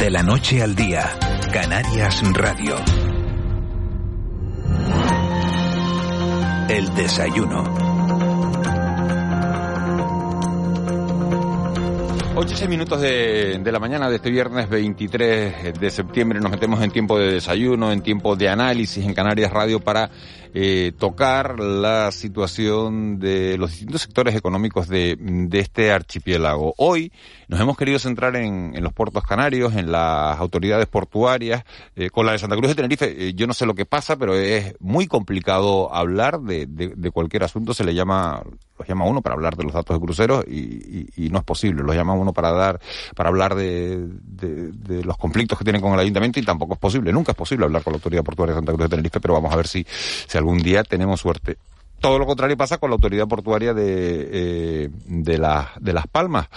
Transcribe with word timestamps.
De 0.00 0.08
la 0.08 0.22
noche 0.22 0.62
al 0.62 0.74
día, 0.74 1.10
Canarias 1.52 2.22
Radio. 2.32 2.74
El 6.70 6.94
desayuno. 6.94 7.62
8 12.34 12.56
6 12.56 12.70
minutos 12.70 13.02
de, 13.02 13.58
de, 13.62 13.72
la 13.72 13.78
mañana 13.78 14.08
de 14.08 14.16
este 14.16 14.30
viernes 14.30 14.70
23 14.70 15.78
de 15.78 15.90
septiembre 15.90 16.40
nos 16.40 16.50
metemos 16.50 16.82
en 16.82 16.90
tiempo 16.90 17.18
de 17.18 17.32
desayuno, 17.32 17.92
en 17.92 18.00
tiempo 18.00 18.34
de 18.36 18.48
análisis 18.48 19.04
en 19.04 19.12
Canarias 19.12 19.52
Radio 19.52 19.80
para 19.80 20.10
eh, 20.54 20.92
tocar 20.98 21.60
la 21.60 22.10
situación 22.12 23.18
de 23.18 23.56
los 23.58 23.70
distintos 23.70 24.02
sectores 24.02 24.34
económicos 24.34 24.88
de, 24.88 25.16
de 25.18 25.58
este 25.60 25.92
archipiélago. 25.92 26.74
Hoy 26.76 27.12
nos 27.48 27.60
hemos 27.60 27.76
querido 27.76 27.98
centrar 27.98 28.36
en, 28.36 28.72
en 28.74 28.82
los 28.82 28.92
puertos 28.92 29.22
canarios, 29.24 29.74
en 29.74 29.92
las 29.92 30.38
autoridades 30.38 30.86
portuarias, 30.86 31.64
eh, 31.96 32.10
con 32.10 32.26
la 32.26 32.32
de 32.32 32.38
Santa 32.38 32.56
Cruz 32.56 32.68
de 32.68 32.74
Tenerife. 32.74 33.28
Eh, 33.28 33.34
yo 33.34 33.46
no 33.46 33.54
sé 33.54 33.66
lo 33.66 33.74
que 33.74 33.86
pasa, 33.86 34.16
pero 34.16 34.34
es 34.34 34.74
muy 34.80 35.06
complicado 35.06 35.94
hablar 35.94 36.40
de, 36.40 36.66
de, 36.66 36.88
de 36.88 37.10
cualquier 37.10 37.44
asunto. 37.44 37.74
Se 37.74 37.84
le 37.84 37.94
llama 37.94 38.42
los 38.80 38.88
llama 38.88 39.04
uno 39.04 39.20
para 39.20 39.34
hablar 39.34 39.56
de 39.56 39.64
los 39.64 39.74
datos 39.74 39.94
de 39.94 40.04
cruceros 40.04 40.44
y, 40.48 40.58
y, 40.58 41.26
y 41.26 41.28
no 41.28 41.38
es 41.38 41.44
posible. 41.44 41.82
Los 41.82 41.94
llama 41.94 42.14
uno 42.14 42.32
para 42.32 42.50
dar, 42.50 42.80
para 43.14 43.28
hablar 43.28 43.54
de, 43.54 44.06
de, 44.22 44.72
de, 44.72 45.04
los 45.04 45.18
conflictos 45.18 45.58
que 45.58 45.64
tienen 45.64 45.82
con 45.82 45.92
el 45.92 46.00
ayuntamiento 46.00 46.40
y 46.40 46.42
tampoco 46.42 46.74
es 46.74 46.80
posible. 46.80 47.12
Nunca 47.12 47.32
es 47.32 47.36
posible 47.36 47.66
hablar 47.66 47.82
con 47.82 47.92
la 47.92 47.96
autoridad 47.96 48.24
portuaria 48.24 48.54
de 48.54 48.58
Santa 48.58 48.72
Cruz 48.72 48.84
de 48.84 48.88
Tenerife, 48.88 49.20
pero 49.20 49.34
vamos 49.34 49.52
a 49.52 49.56
ver 49.56 49.68
si, 49.68 49.84
si 49.86 50.38
algún 50.40 50.58
día 50.58 50.82
tenemos 50.82 51.20
suerte. 51.20 51.56
Todo 52.00 52.18
lo 52.18 52.26
contrario 52.26 52.56
pasa 52.56 52.78
con 52.78 52.90
la 52.90 52.94
autoridad 52.94 53.28
portuaria 53.28 53.74
de, 53.74 54.28
eh, 54.32 54.88
de, 55.06 55.38
la, 55.38 55.70
de 55.80 55.92
Las 55.92 56.06
Palmas. 56.06 56.48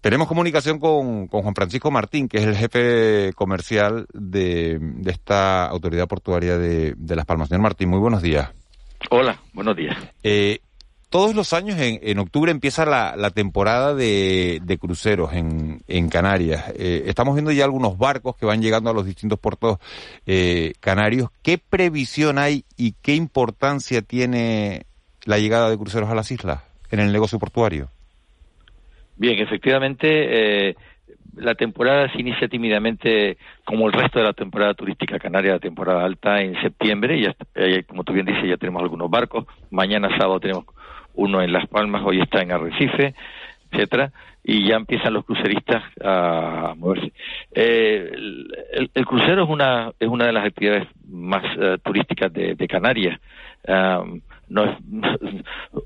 Tenemos 0.00 0.28
comunicación 0.28 0.78
con, 0.78 1.26
con, 1.26 1.42
Juan 1.42 1.54
Francisco 1.54 1.90
Martín, 1.90 2.28
que 2.28 2.38
es 2.38 2.44
el 2.44 2.54
jefe 2.54 3.32
comercial 3.34 4.06
de, 4.12 4.78
de 4.80 5.10
esta 5.10 5.66
autoridad 5.66 6.06
portuaria 6.06 6.56
de, 6.56 6.94
de, 6.96 7.16
Las 7.16 7.24
Palmas. 7.24 7.48
Señor 7.48 7.62
Martín, 7.62 7.88
muy 7.88 7.98
buenos 7.98 8.22
días. 8.22 8.50
Hola, 9.10 9.40
buenos 9.52 9.76
días. 9.76 9.96
Eh, 10.22 10.60
todos 11.10 11.34
los 11.34 11.52
años 11.52 11.78
en, 11.80 12.00
en 12.02 12.18
octubre 12.18 12.50
empieza 12.50 12.84
la, 12.84 13.16
la 13.16 13.30
temporada 13.30 13.94
de, 13.94 14.60
de, 14.62 14.78
cruceros 14.78 15.32
en, 15.32 15.80
en 15.88 16.08
Canarias. 16.08 16.72
Eh, 16.76 17.04
estamos 17.06 17.34
viendo 17.34 17.50
ya 17.50 17.64
algunos 17.64 17.96
barcos 17.96 18.36
que 18.36 18.46
van 18.46 18.60
llegando 18.60 18.90
a 18.90 18.94
los 18.94 19.06
distintos 19.06 19.38
puertos 19.38 19.78
eh, 20.26 20.72
canarios. 20.80 21.30
¿Qué 21.42 21.58
previsión 21.58 22.38
hay 22.38 22.64
y 22.76 22.92
qué 23.02 23.14
importancia 23.14 24.02
tiene 24.02 24.86
la 25.24 25.38
llegada 25.38 25.70
de 25.70 25.78
cruceros 25.78 26.10
a 26.10 26.14
las 26.14 26.30
islas 26.30 26.62
en 26.90 27.00
el 27.00 27.12
negocio 27.12 27.38
portuario? 27.38 27.90
Bien, 29.16 29.38
efectivamente, 29.40 30.68
eh, 30.70 30.76
la 31.36 31.54
temporada 31.54 32.10
se 32.12 32.20
inicia 32.20 32.48
tímidamente 32.48 33.38
como 33.64 33.86
el 33.86 33.92
resto 33.92 34.18
de 34.18 34.26
la 34.26 34.32
temporada 34.32 34.74
turística 34.74 35.18
canaria, 35.18 35.52
la 35.52 35.58
temporada 35.58 36.04
alta 36.04 36.40
en 36.40 36.60
septiembre. 36.60 37.16
Y 37.16 37.24
ya, 37.24 37.34
eh, 37.54 37.84
como 37.84 38.04
tú 38.04 38.12
bien 38.12 38.26
dices, 38.26 38.44
ya 38.46 38.56
tenemos 38.56 38.82
algunos 38.82 39.10
barcos. 39.10 39.46
Mañana 39.70 40.08
sábado 40.18 40.40
tenemos 40.40 40.66
uno 41.18 41.42
en 41.42 41.52
Las 41.52 41.66
Palmas, 41.66 42.02
hoy 42.04 42.20
está 42.20 42.40
en 42.40 42.52
Arrecife, 42.52 43.14
etcétera, 43.70 44.12
y 44.44 44.66
ya 44.66 44.76
empiezan 44.76 45.12
los 45.12 45.24
cruceristas 45.24 45.82
a 46.02 46.74
moverse. 46.76 47.12
Eh, 47.52 48.10
el, 48.94 49.04
crucero 49.04 49.42
es 49.42 49.50
una 49.50 49.92
es 49.98 50.08
una 50.08 50.26
de 50.26 50.32
las 50.32 50.46
actividades 50.46 50.86
más 51.08 51.44
uh, 51.56 51.76
turísticas 51.78 52.32
de, 52.32 52.68
Canarias. 52.68 53.20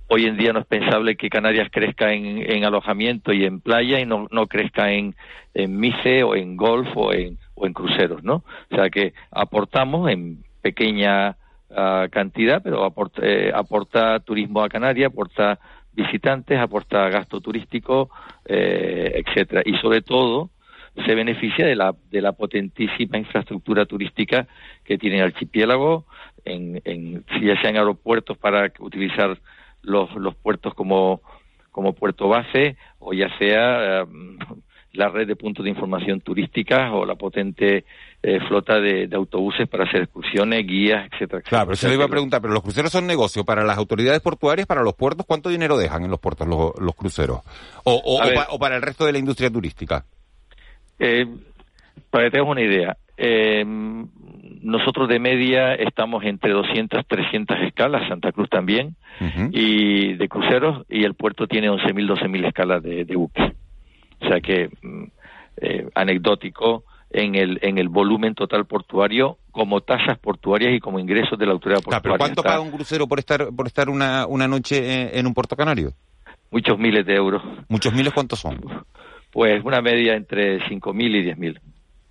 Hoy 0.09 0.27
en 0.27 0.37
día 0.37 0.53
no 0.53 0.61
es 0.61 0.67
pensable 0.67 1.17
que 1.17 1.31
Canarias 1.31 1.69
crezca 1.73 2.13
en, 2.13 2.39
en 2.39 2.65
alojamiento 2.65 3.33
y 3.33 3.45
en 3.45 3.61
playa 3.61 3.99
y 3.99 4.07
no, 4.07 4.29
no 4.31 4.47
crezca 4.47 4.93
en, 4.93 5.17
en 5.55 5.81
mice 5.81 6.23
o 6.23 6.37
en 6.37 6.57
golf 6.57 6.89
o 6.95 7.13
en, 7.13 7.39
o 7.55 7.67
en 7.67 7.73
cruceros, 7.73 8.23
¿no? 8.23 8.45
O 8.71 8.77
sea 8.77 8.91
que 8.91 9.15
aportamos 9.33 10.09
en 10.11 10.45
pequeña 10.61 11.37
cantidad, 12.11 12.63
pero 12.63 12.85
aporta, 12.85 13.23
eh, 13.25 13.51
aporta 13.55 14.21
turismo 14.21 14.63
a 14.63 14.69
Canarias, 14.69 15.11
aporta 15.11 15.59
visitantes, 15.93 16.59
aporta 16.59 17.09
gasto 17.09 17.41
turístico, 17.41 18.11
eh, 18.45 19.23
etcétera. 19.25 19.63
Y 19.65 19.77
sobre 19.79 20.03
todo 20.03 20.51
se 21.07 21.15
beneficia 21.15 21.67
de 21.67 21.77
la, 21.77 21.95
de 22.11 22.21
la 22.21 22.33
potentísima 22.33 23.19
infraestructura 23.19 23.87
turística 23.87 24.47
que 24.85 24.99
tiene 24.99 25.19
el 25.19 25.25
archipiélago, 25.25 26.05
en, 26.45 26.81
en, 26.85 27.25
ya 27.41 27.61
sean 27.63 27.77
aeropuertos 27.77 28.37
para 28.37 28.71
utilizar 28.79 29.39
los, 29.83 30.15
los 30.17 30.35
puertos 30.35 30.75
como, 30.75 31.23
como 31.71 31.95
puerto 31.95 32.29
base, 32.29 32.77
o 32.99 33.15
ya 33.15 33.29
sea 33.39 34.05
um, 34.05 34.39
la 34.93 35.09
red 35.09 35.27
de 35.27 35.37
puntos 35.37 35.65
de 35.65 35.71
información 35.71 36.21
turística 36.21 36.93
o 36.93 37.07
la 37.07 37.15
potente 37.15 37.85
eh, 38.23 38.41
flota 38.47 38.81
de, 38.81 39.07
de, 39.07 39.17
autobuses 39.17 39.69
para 39.69 39.85
hacer 39.85 40.03
excursiones, 40.03 40.67
guías, 40.67 41.09
etcétera. 41.13 41.43
Claro, 41.43 41.67
pero 41.67 41.77
se 41.77 41.89
le 41.89 41.95
iba 41.95 42.05
a 42.05 42.09
preguntar, 42.09 42.41
pero 42.41 42.53
los 42.53 42.63
cruceros 42.63 42.93
son 42.93 43.07
negocio 43.07 43.45
para 43.45 43.65
las 43.65 43.79
autoridades 43.79 44.21
portuarias, 44.21 44.67
para 44.67 44.83
los 44.83 44.95
puertos, 44.95 45.27
¿cuánto 45.27 45.49
dinero 45.49 45.79
dejan 45.79 46.05
en 46.05 46.11
los 46.11 46.21
puertos 46.21 46.47
los, 46.47 46.73
los 46.79 46.95
cruceros? 46.95 47.41
O, 47.85 47.95
o, 47.95 48.17
o, 48.17 48.35
pa, 48.35 48.47
o, 48.51 48.59
para 48.59 48.77
el 48.77 48.83
resto 48.83 49.07
de 49.07 49.13
la 49.13 49.19
industria 49.19 49.51
turística. 49.51 50.05
Eh, 50.99 51.27
para 52.11 52.25
que 52.25 52.31
tengas 52.33 52.49
una 52.49 52.63
idea, 52.63 52.97
eh, 53.17 53.65
nosotros 54.63 55.09
de 55.09 55.19
media 55.19 55.75
estamos 55.75 56.23
entre 56.25 56.53
200, 56.53 57.07
300 57.07 57.57
escalas, 57.63 58.07
Santa 58.09 58.31
Cruz 58.33 58.49
también, 58.49 58.95
uh 59.21 59.25
-huh. 59.25 59.51
y 59.53 60.15
de 60.15 60.29
cruceros, 60.29 60.85
y 60.89 61.05
el 61.05 61.15
puerto 61.15 61.47
tiene 61.47 61.71
11.000, 61.71 62.15
12.000 62.15 62.47
escalas 62.47 62.83
de, 62.83 63.05
de 63.05 63.17
buques. 63.17 63.53
O 64.23 64.29
sea 64.29 64.41
que, 64.41 64.71
eh, 65.57 65.89
anecdótico, 65.95 66.85
en 67.13 67.35
el, 67.35 67.59
en 67.63 67.79
el 67.79 67.89
volumen 67.89 68.35
total 68.35 68.65
portuario 68.65 69.39
como 69.51 69.83
tasas 69.83 70.19
portuarias 70.19 70.73
y 70.75 70.81
como 70.81 70.99
ingresos 70.99 71.39
de 71.39 71.47
la 71.47 71.53
autoridad 71.53 71.83
portuaria. 71.83 72.03
¿Pero 72.03 72.17
cuánto 72.17 72.41
está... 72.41 72.51
paga 72.51 72.61
un 72.61 72.71
crucero 72.71 73.07
por 73.07 73.19
estar, 73.19 73.49
por 73.55 73.67
estar 73.67 73.91
una, 73.91 74.27
una 74.27 74.49
noche 74.49 75.03
en, 75.03 75.19
en, 75.19 75.27
un 75.27 75.35
puerto 75.35 75.57
canario? 75.57 75.93
Muchos 76.51 76.79
miles 76.79 77.05
de 77.05 77.15
euros. 77.15 77.43
¿Muchos 77.69 77.93
miles 77.93 78.13
cuántos 78.13 78.41
son? 78.41 78.61
Pues 79.33 79.65
una 79.65 79.81
media 79.81 80.13
entre 80.13 80.61
5.000 80.69 81.17
y 81.17 81.25
10.000. 81.33 81.59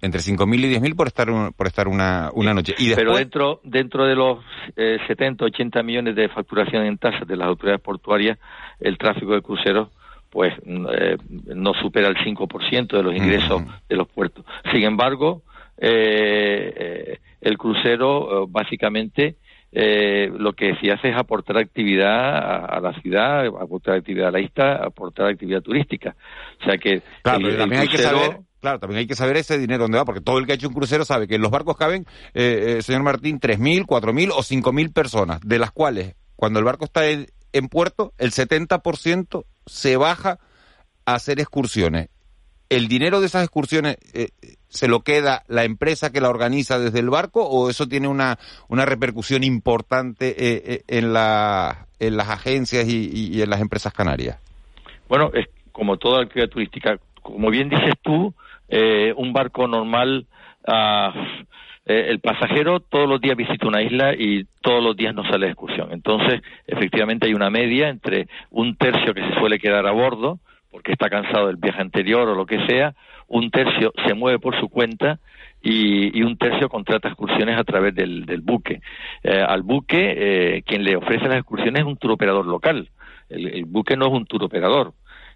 Entre 0.02 0.20
5.000 0.20 0.56
y 0.56 0.76
10.000 0.80 0.96
por 0.96 1.06
estar, 1.06 1.28
por 1.56 1.68
estar 1.68 1.88
una, 1.88 2.32
una 2.34 2.52
noche. 2.52 2.74
¿Y 2.80 2.88
después... 2.88 3.06
Pero 3.06 3.16
dentro, 3.16 3.62
dentro 3.64 4.08
de 4.08 4.16
los 4.16 4.40
eh, 4.76 4.98
70, 5.06 5.46
80 5.46 5.84
millones 5.84 6.16
de 6.16 6.30
facturación 6.30 6.84
en 6.84 6.98
tasas 6.98 7.28
de 7.28 7.38
las 7.38 7.48
autoridades 7.48 7.80
portuarias, 7.84 8.40
el 8.80 8.98
tráfico 8.98 9.36
de 9.36 9.44
cruceros 9.44 9.90
pues 10.32 10.54
eh, 10.66 11.18
no 11.56 11.74
supera 11.76 12.08
el 12.08 12.16
5% 12.16 12.88
de 12.88 13.04
los 13.04 13.16
ingresos 13.16 13.62
uh 13.62 13.66
-huh. 13.66 13.82
de 13.88 13.96
los 13.96 14.08
puertos. 14.08 14.46
Sin 14.72 14.84
embargo, 14.84 15.44
eh, 15.78 16.74
eh 16.76 17.18
el 17.42 17.58
crucero 17.58 18.46
básicamente 18.48 19.36
eh, 19.72 20.32
lo 20.38 20.54
que 20.54 20.76
sí 20.76 20.92
hace 20.92 21.10
es 21.10 21.18
aportar 21.18 21.58
actividad 21.58 22.36
a, 22.36 22.66
a, 22.66 22.80
la 22.80 22.94
ciudad, 23.02 23.48
aportar 23.48 23.96
actividad 23.96 24.28
a 24.28 24.32
la 24.32 24.40
isla, 24.40 24.76
aportar 24.76 25.28
actividad 25.28 25.62
turística. 25.62 26.16
O 26.62 26.66
sea 26.66 26.78
que 26.78 27.02
claro, 27.24 27.48
el, 27.48 27.58
también 27.58 27.82
el 27.82 27.88
crucero... 27.90 28.10
hay 28.10 28.20
que 28.20 28.26
saber 28.26 28.52
Claro, 28.62 28.80
también 28.80 29.00
hay 29.00 29.08
que 29.08 29.16
saber 29.16 29.38
ese 29.38 29.58
dinero 29.58 29.84
dónde 29.84 29.98
va, 29.98 30.06
porque 30.06 30.22
todo 30.22 30.38
el 30.38 30.46
que 30.46 30.52
ha 30.52 30.56
hecho 30.56 30.68
un 30.68 30.76
crucero 30.76 31.04
sabe 31.04 31.28
que 31.28 31.36
en 31.36 31.42
los 31.42 31.50
barcos 31.50 31.76
caben, 31.78 32.06
eh, 32.36 32.76
eh, 32.78 32.82
señor 32.84 33.02
Martín, 33.02 33.40
3.000, 33.40 33.88
4.000 33.88 34.30
o 34.30 34.44
5.000 34.44 34.94
personas, 34.94 35.42
de 35.42 35.58
las 35.58 35.72
cuales, 35.72 36.16
cuando 36.36 36.60
el 36.60 36.66
barco 36.66 36.86
está 36.86 37.08
en, 37.08 37.26
en 37.54 37.68
puerto, 37.70 38.14
el 38.20 38.30
70% 38.30 39.46
se 39.66 39.98
baja 39.98 40.40
a 41.06 41.16
hacer 41.16 41.40
excursiones. 41.40 42.10
¿El 42.70 42.88
dinero 42.88 43.20
de 43.20 43.26
esas 43.26 43.44
excursiones 43.44 43.98
eh, 44.14 44.30
se 44.70 44.88
lo 44.88 45.02
queda 45.02 45.44
la 45.48 45.66
empresa 45.66 46.12
que 46.12 46.22
la 46.22 46.30
organiza 46.30 46.80
desde 46.80 47.00
el 47.00 47.10
barco 47.10 47.44
o 47.46 47.70
eso 47.70 47.88
tiene 47.88 48.08
una, 48.08 48.40
una 48.70 48.86
repercusión 48.86 49.44
importante 49.44 50.30
eh, 50.30 50.64
eh, 50.66 50.84
en, 50.88 51.12
la, 51.12 51.88
en 52.00 52.16
las 52.16 52.30
agencias 52.30 52.88
y, 52.88 53.42
en 53.42 53.50
las 53.50 53.60
empresas 53.60 53.94
canarias? 53.94 54.40
Bueno, 55.10 55.32
es 55.34 55.48
como 55.74 55.98
toda 55.98 56.24
actividad 56.24 56.48
turística, 56.48 56.98
como 57.22 57.50
bien 57.50 57.68
dices 57.70 57.96
tú, 58.02 58.34
un 59.18 59.34
barco 59.34 59.68
normal, 59.68 60.26
uh, 60.66 61.44
eh, 61.86 62.08
el 62.10 62.20
pasajero 62.20 62.80
todos 62.80 63.08
los 63.08 63.20
días 63.22 63.36
visita 63.36 63.68
una 63.68 63.82
isla 63.82 64.14
y 64.14 64.46
todos 64.62 64.84
los 64.84 64.96
días 64.96 65.16
no 65.16 65.24
sale 65.24 65.48
de 65.48 65.52
excursión. 65.52 65.92
Entonces, 65.92 66.42
efectivamente 66.68 67.28
hay 67.28 67.34
una 67.34 67.50
media 67.50 67.90
entre 67.90 68.28
un 68.50 68.76
tercio 68.76 69.14
que 69.14 69.28
se 69.28 69.40
suele 69.40 69.60
quedar 69.60 69.88
a 69.88 69.92
bordo, 69.92 70.40
porque 70.70 70.94
está 70.94 71.10
cansado 71.10 71.48
del 71.48 71.58
viaje 71.58 71.82
anterior 71.82 72.28
o 72.30 72.36
lo 72.36 72.46
que 72.46 72.66
sea, 72.66 72.94
un 73.28 73.50
tercio 73.50 73.94
se 74.06 74.14
mueve 74.14 74.40
por 74.40 74.60
su 74.60 74.70
cuenta 74.70 75.20
y, 75.62 76.22
un 76.24 76.38
tercio 76.38 76.70
contrata 76.70 77.10
excursiones 77.10 77.58
a 77.58 77.64
través 77.64 77.94
del, 77.96 78.42
buque. 78.42 78.82
Eh, 79.24 79.42
al 79.42 79.62
buque, 79.62 80.16
eh, 80.18 80.64
quien 80.64 80.84
le 80.84 80.96
ofrece 80.96 81.28
las 81.28 81.38
excursiones 81.38 81.82
es 81.82 81.88
un 81.88 81.98
turoperador 81.98 82.46
local. 82.46 82.90
El, 83.30 83.66
buque 83.66 83.96
no 83.96 84.08
es 84.08 84.14
un 84.14 84.26
turoperador. 84.26 84.94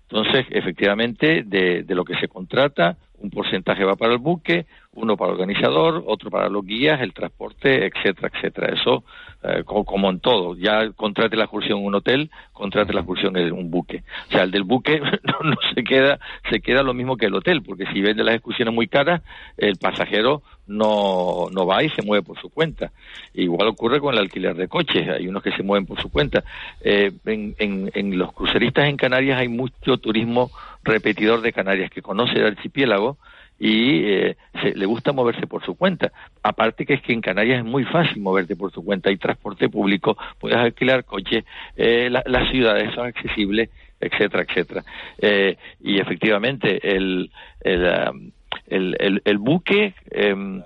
Entonces, 0.09 0.45
efectivamente, 0.51 1.43
de, 1.45 1.85
lo 1.89 2.03
que 2.03 2.17
se 2.19 2.27
contrata, 2.27 2.97
un 3.19 3.29
porcentaje 3.29 3.83
va 3.83 3.95
para 3.95 4.13
el 4.13 4.19
buque, 4.19 4.65
uno 4.93 5.17
para 5.17 5.31
el 5.31 5.35
organizador, 5.35 6.03
otro 6.07 6.29
para 6.29 6.49
los 6.49 6.65
guías, 6.65 7.01
el 7.01 7.13
transporte, 7.13 7.85
etcétera, 7.85 8.31
etcétera. 8.33 8.73
Eso 8.73 9.03
eh, 9.43 9.63
como, 9.63 10.09
en 10.09 10.19
todo. 10.19 10.55
Ya 10.55 10.91
contrate 10.91 11.35
la 11.35 11.43
excursión 11.43 11.79
en 11.79 11.85
un 11.85 11.95
hotel, 11.95 12.31
contrate 12.53 12.93
la 12.93 13.01
excursión 13.01 13.37
en 13.37 13.51
un 13.51 13.69
buque. 13.69 14.03
O 14.29 14.31
sea, 14.31 14.43
el 14.43 14.51
del 14.51 14.63
buque 14.63 14.99
no, 15.43 15.55
se 15.73 15.83
queda 15.83 16.19
se 16.49 16.61
queda 16.61 16.81
lo 16.81 16.93
mismo 16.93 17.17
que 17.17 17.25
el 17.25 17.35
hotel, 17.35 17.61
porque 17.61 17.85
si 17.87 18.01
vende 18.01 18.23
las 18.23 18.35
excursiones 18.35 18.73
muy 18.73 18.87
caras, 18.87 19.21
el 19.57 19.77
pasajero 19.77 20.41
no, 20.67 21.47
no 21.51 21.65
va 21.67 21.83
y 21.83 21.89
se 21.89 22.01
mueve 22.01 22.23
por 22.23 22.39
su 22.39 22.49
cuenta. 22.49 22.91
Igual 23.33 23.67
ocurre 23.67 23.99
con 23.99 24.13
el 24.13 24.19
alquiler 24.19 24.55
de 24.55 24.67
coches, 24.67 25.07
hay 25.09 25.27
unos 25.27 25.43
que 25.43 25.51
se 25.51 25.63
mueven 25.63 25.85
por 25.85 26.01
su 26.01 26.09
cuenta. 26.09 26.43
Eh, 26.81 27.11
en 27.25 28.17
los 28.17 28.33
cruceristas 28.33 28.87
en 28.87 28.97
Canarias 28.97 29.39
hay 29.39 29.49
mucho 29.49 29.97
turismo 29.97 30.49
repetidor 30.85 31.41
de 31.41 31.51
Canarias 31.51 31.89
que 31.89 32.01
conoce 32.01 32.33
el 32.35 32.45
archipiélago 32.45 33.17
y 33.59 34.03
eh, 34.05 34.37
le 34.73 34.85
gusta 34.85 35.13
moverse 35.13 35.47
por 35.47 35.63
su 35.65 35.75
cuenta. 35.75 36.11
Aparte 36.43 36.85
que 36.85 36.95
es 36.95 37.01
que 37.01 37.13
en 37.13 37.21
Canarias 37.21 37.59
es 37.59 37.65
muy 37.65 37.83
fácil 37.85 38.21
moverte 38.21 38.55
por 38.55 38.71
su 38.71 38.83
cuenta, 38.83 39.09
hay 39.09 39.17
transporte 39.17 39.69
público, 39.69 40.17
puedes 40.39 40.57
alquilar 40.57 41.05
coches, 41.05 41.43
eh, 41.75 42.09
las 42.09 42.49
ciudades 42.51 42.93
son 42.93 43.07
accesibles, 43.07 43.69
etcétera, 43.99 44.45
etcétera. 44.47 44.83
Eh, 45.19 45.57
y 45.81 45.99
efectivamente 45.99 46.95
el, 46.95 47.31
el, 47.61 48.09
um, 48.09 48.31
el, 48.67 49.21
el, 49.23 49.37
buque 49.37 49.93
em, 50.11 50.61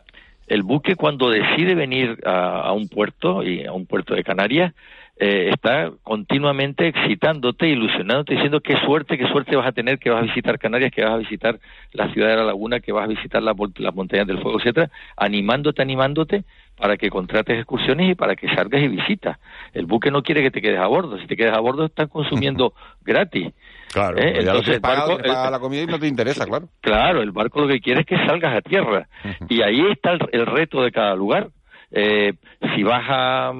el 0.48 0.64
buque 0.64 0.96
cuando 0.96 1.30
decide 1.30 1.76
venir 1.76 2.18
a, 2.26 2.62
a, 2.62 2.72
un 2.74 2.90
puerto 2.90 3.44
y 3.44 3.66
a 3.66 3.72
un 3.72 3.86
puerto 3.86 4.16
de 4.16 4.24
Canarias 4.24 4.74
eh, 5.22 5.50
está 5.52 5.92
continuamente 6.02 6.88
excitándote, 6.88 7.68
ilusionándote, 7.68 8.36
diciendo 8.36 8.62
qué 8.62 8.78
suerte, 8.78 9.18
qué 9.18 9.28
suerte 9.28 9.58
vas 9.58 9.68
a 9.68 9.74
tener, 9.74 10.00
que 10.00 10.10
vas 10.10 10.24
a 10.24 10.26
visitar 10.26 10.58
Canarias, 10.58 10.94
que 10.94 11.04
vas 11.04 11.12
a 11.12 11.18
visitar 11.18 11.60
la 11.92 12.10
ciudad 12.14 12.30
de 12.30 12.38
la 12.38 12.46
laguna, 12.46 12.80
que 12.80 12.94
vas 12.94 13.04
a 13.04 13.08
visitar 13.08 13.44
las 13.44 13.56
montañas 13.94 14.26
del 14.28 14.42
fuego, 14.42 14.60
etcétera, 14.60 14.90
animándote, 15.18 15.82
animándote 15.82 16.46
para 16.78 16.96
que 16.96 17.10
contrates 17.10 17.58
excursiones 17.58 18.12
y 18.12 18.16
para 18.16 18.38
que 18.38 18.48
salgas 18.56 18.82
y 18.82 18.88
visitas. 18.88 19.38
El 19.74 19.88
buque 19.88 20.10
no 20.10 20.24
quiere 20.24 20.42
que 20.42 20.52
te 20.52 20.62
quedes 20.62 20.80
a 20.80 20.88
bordo, 20.88 21.20
si 21.20 21.28
te 21.28 21.36
quedes 21.36 21.54
a 21.54 21.60
bordo 21.60 21.86
están 21.86 22.08
consumiendo 22.08 22.74
gratis. 23.02 23.52
Claro, 23.92 24.18
¿Eh? 24.20 24.36
Entonces, 24.38 24.76
el 24.76 24.80
barco, 24.80 25.18
la 25.18 25.60
comida 25.60 25.82
y 25.82 25.88
no 25.88 26.00
te 26.00 26.08
interesa, 26.08 26.46
claro. 26.46 26.70
Claro, 26.80 27.22
el 27.22 27.32
barco 27.32 27.60
lo 27.60 27.68
que 27.68 27.82
quiere 27.82 28.02
es 28.02 28.06
que 28.06 28.16
salgas 28.26 28.56
a 28.56 28.62
tierra. 28.62 29.10
Y 29.50 29.62
ahí 29.64 29.82
está 29.92 30.12
el, 30.32 30.46
reto 30.46 30.82
de 30.82 30.92
cada 30.92 31.14
lugar. 31.16 31.50
Eh, 31.92 32.34
si 32.74 32.84
vas 32.84 33.04
a 33.10 33.52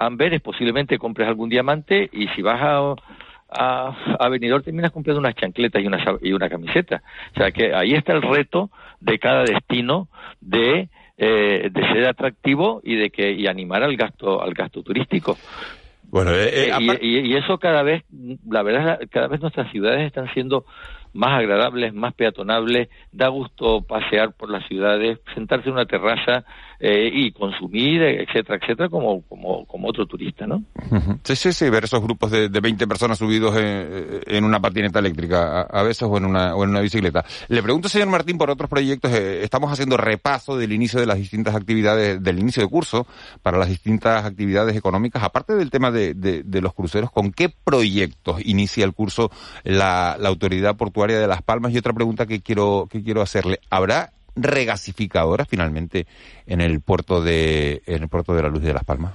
Amberes 0.00 0.40
posiblemente 0.40 0.98
compres 0.98 1.28
algún 1.28 1.50
diamante 1.50 2.08
y 2.10 2.26
si 2.28 2.40
vas 2.40 2.60
a, 2.60 2.94
a, 4.18 4.28
Benidorm 4.30 4.64
terminas 4.64 4.92
comprando 4.92 5.20
unas 5.20 5.34
chancletas 5.34 5.82
y 5.82 5.86
una, 5.86 6.02
y 6.22 6.32
una 6.32 6.48
camiseta. 6.48 7.02
O 7.34 7.38
sea 7.38 7.50
que 7.52 7.74
ahí 7.74 7.92
está 7.92 8.14
el 8.14 8.22
reto 8.22 8.70
de 9.00 9.18
cada 9.18 9.44
destino 9.44 10.08
de, 10.40 10.88
eh, 11.18 11.68
de 11.70 11.92
ser 11.92 12.06
atractivo 12.08 12.80
y 12.82 12.96
de 12.96 13.10
que 13.10 13.30
y 13.30 13.46
animar 13.46 13.82
al 13.82 13.94
gasto 13.96 14.42
al 14.42 14.54
gasto 14.54 14.82
turístico. 14.82 15.36
Bueno, 16.04 16.32
eh, 16.32 16.70
eh, 16.70 16.98
y, 17.00 17.18
y, 17.18 17.36
eso 17.36 17.58
cada 17.58 17.82
vez, 17.84 18.02
la 18.48 18.62
verdad, 18.62 18.98
cada 19.10 19.28
vez 19.28 19.40
nuestras 19.40 19.70
ciudades 19.70 20.06
están 20.06 20.32
siendo 20.34 20.64
más 21.12 21.38
agradables, 21.38 21.94
más 21.94 22.14
peatonables, 22.14 22.88
da 23.12 23.28
gusto 23.28 23.82
pasear 23.82 24.32
por 24.32 24.50
las 24.50 24.66
ciudades, 24.66 25.20
sentarse 25.34 25.68
en 25.68 25.74
una 25.74 25.86
terraza 25.86 26.44
eh, 26.80 27.10
y 27.12 27.32
consumir, 27.32 28.02
etcétera, 28.02 28.58
etcétera, 28.60 28.88
como, 28.88 29.22
como, 29.22 29.66
como 29.66 29.88
otro 29.88 30.06
turista, 30.06 30.46
¿no? 30.46 30.64
Sí, 31.24 31.36
sí, 31.36 31.52
sí, 31.52 31.68
ver 31.70 31.84
esos 31.84 32.02
grupos 32.02 32.30
de, 32.30 32.48
de 32.48 32.60
20 32.60 32.86
personas 32.86 33.18
subidos 33.18 33.54
en, 33.56 34.44
una 34.44 34.60
patineta 34.60 34.98
eléctrica, 34.98 35.62
a, 35.62 35.82
veces, 35.82 36.02
o 36.02 36.16
en, 36.16 36.24
una, 36.24 36.54
o 36.56 36.64
en 36.64 36.70
una 36.70 36.80
bicicleta. 36.80 37.24
Le 37.48 37.62
pregunto, 37.62 37.88
señor 37.88 38.08
Martín, 38.08 38.38
por 38.38 38.50
otros 38.50 38.68
proyectos, 38.68 39.12
eh, 39.12 39.42
estamos 39.44 39.70
haciendo 39.72 39.96
repaso 39.96 40.56
del 40.56 40.72
inicio 40.72 40.98
de 40.98 41.06
las 41.06 41.18
distintas 41.18 41.54
actividades, 41.54 42.22
del 42.22 42.38
inicio 42.38 42.62
de 42.62 42.68
curso, 42.68 43.06
para 43.42 43.58
las 43.58 43.68
distintas 43.68 44.24
actividades 44.24 44.76
económicas, 44.76 45.22
aparte 45.22 45.54
del 45.54 45.70
tema 45.70 45.90
de, 45.90 46.14
de, 46.14 46.42
de 46.42 46.60
los 46.60 46.74
cruceros, 46.74 47.10
¿con 47.10 47.32
qué 47.32 47.48
proyectos 47.48 48.40
inicia 48.44 48.84
el 48.84 48.94
curso 48.94 49.30
la, 49.64 50.16
la 50.18 50.28
autoridad 50.28 50.76
portuaria 50.76 51.18
de 51.18 51.26
Las 51.26 51.42
Palmas. 51.42 51.72
Y 51.72 51.78
otra 51.78 51.92
pregunta 51.92 52.26
que 52.26 52.40
quiero, 52.40 52.86
que 52.90 53.02
quiero 53.02 53.22
hacerle, 53.22 53.60
¿habrá 53.70 54.12
regasificadoras 54.36 55.48
finalmente 55.48 56.06
en 56.46 56.60
el 56.60 56.80
puerto 56.80 57.22
de, 57.22 57.82
en 57.86 58.02
el 58.02 58.08
puerto 58.08 58.34
de 58.34 58.42
la 58.42 58.48
Luz 58.48 58.62
de 58.62 58.74
Las 58.74 58.84
Palmas? 58.84 59.14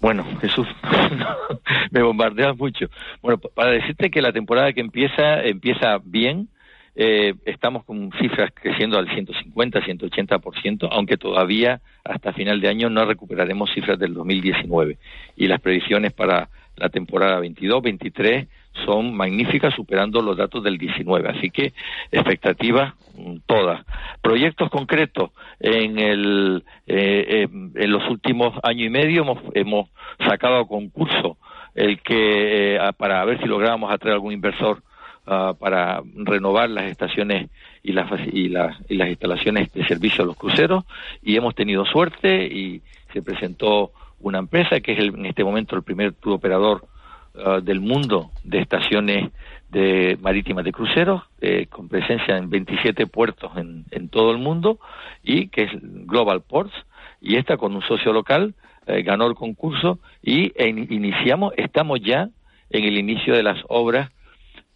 Bueno, 0.00 0.24
Jesús, 0.40 0.66
me 1.90 2.02
bombardeas 2.02 2.56
mucho. 2.56 2.86
Bueno, 3.20 3.38
para 3.38 3.70
decirte 3.72 4.10
que 4.10 4.22
la 4.22 4.32
temporada 4.32 4.72
que 4.72 4.80
empieza, 4.80 5.42
empieza 5.42 5.98
bien, 6.02 6.48
eh, 6.96 7.34
estamos 7.44 7.84
con 7.84 8.10
cifras 8.18 8.50
creciendo 8.54 8.98
al 8.98 9.08
150, 9.08 9.80
180%, 9.80 10.88
aunque 10.90 11.16
todavía 11.18 11.80
hasta 12.04 12.32
final 12.32 12.60
de 12.60 12.68
año 12.68 12.88
no 12.88 13.04
recuperaremos 13.04 13.70
cifras 13.74 13.98
del 13.98 14.14
2019. 14.14 14.96
Y 15.36 15.46
las 15.48 15.60
previsiones 15.60 16.12
para 16.12 16.48
la 16.80 16.88
temporada 16.88 17.38
22, 17.38 17.82
23 17.82 18.48
son 18.86 19.14
magníficas, 19.14 19.74
superando 19.74 20.22
los 20.22 20.36
datos 20.36 20.64
del 20.64 20.78
19. 20.78 21.28
Así 21.28 21.50
que 21.50 21.72
expectativas 22.10 22.94
mm, 23.16 23.36
todas. 23.46 23.84
Proyectos 24.22 24.70
concretos. 24.70 25.30
En, 25.60 25.98
el, 25.98 26.64
eh, 26.86 27.46
en 27.50 27.92
los 27.92 28.08
últimos 28.08 28.58
año 28.62 28.86
y 28.86 28.90
medio 28.90 29.22
hemos, 29.22 29.38
hemos 29.54 29.88
sacado 30.26 30.56
a 30.56 30.66
concurso 30.66 31.36
el 31.74 32.00
que 32.00 32.76
eh, 32.76 32.92
para 32.96 33.24
ver 33.24 33.40
si 33.40 33.46
lográbamos 33.46 33.92
atraer 33.92 34.14
algún 34.14 34.32
inversor 34.32 34.82
ah, 35.26 35.54
para 35.58 36.02
renovar 36.14 36.70
las 36.70 36.86
estaciones 36.86 37.50
y 37.82 37.92
las, 37.92 38.10
y, 38.32 38.48
las, 38.48 38.76
y 38.88 38.96
las 38.96 39.08
instalaciones 39.08 39.72
de 39.72 39.86
servicio 39.86 40.24
a 40.24 40.26
los 40.26 40.36
cruceros 40.36 40.84
y 41.22 41.36
hemos 41.36 41.54
tenido 41.54 41.84
suerte 41.84 42.46
y 42.46 42.80
se 43.12 43.22
presentó 43.22 43.92
una 44.20 44.38
empresa 44.38 44.80
que 44.80 44.92
es 44.92 44.98
en 45.00 45.26
este 45.26 45.44
momento 45.44 45.76
el 45.76 45.82
primer 45.82 46.12
tour 46.12 46.34
operador 46.34 46.86
uh, 47.34 47.60
del 47.60 47.80
mundo 47.80 48.30
de 48.44 48.60
estaciones 48.60 49.30
de 49.70 50.18
marítimas 50.20 50.64
de 50.64 50.72
cruceros, 50.72 51.22
eh, 51.40 51.66
con 51.66 51.88
presencia 51.88 52.36
en 52.36 52.50
27 52.50 53.06
puertos 53.06 53.52
en, 53.56 53.84
en, 53.92 54.08
todo 54.08 54.32
el 54.32 54.38
mundo, 54.38 54.80
y 55.22 55.48
que 55.48 55.62
es 55.64 55.70
Global 56.06 56.42
Ports, 56.42 56.74
y 57.20 57.36
esta 57.36 57.56
con 57.56 57.74
un 57.74 57.82
socio 57.82 58.12
local 58.12 58.54
eh, 58.86 59.02
ganó 59.02 59.26
el 59.26 59.34
concurso 59.34 60.00
y 60.22 60.52
iniciamos, 60.64 61.52
estamos 61.56 62.00
ya 62.00 62.30
en 62.70 62.84
el 62.84 62.98
inicio 62.98 63.34
de 63.34 63.42
las 63.42 63.62
obras 63.68 64.10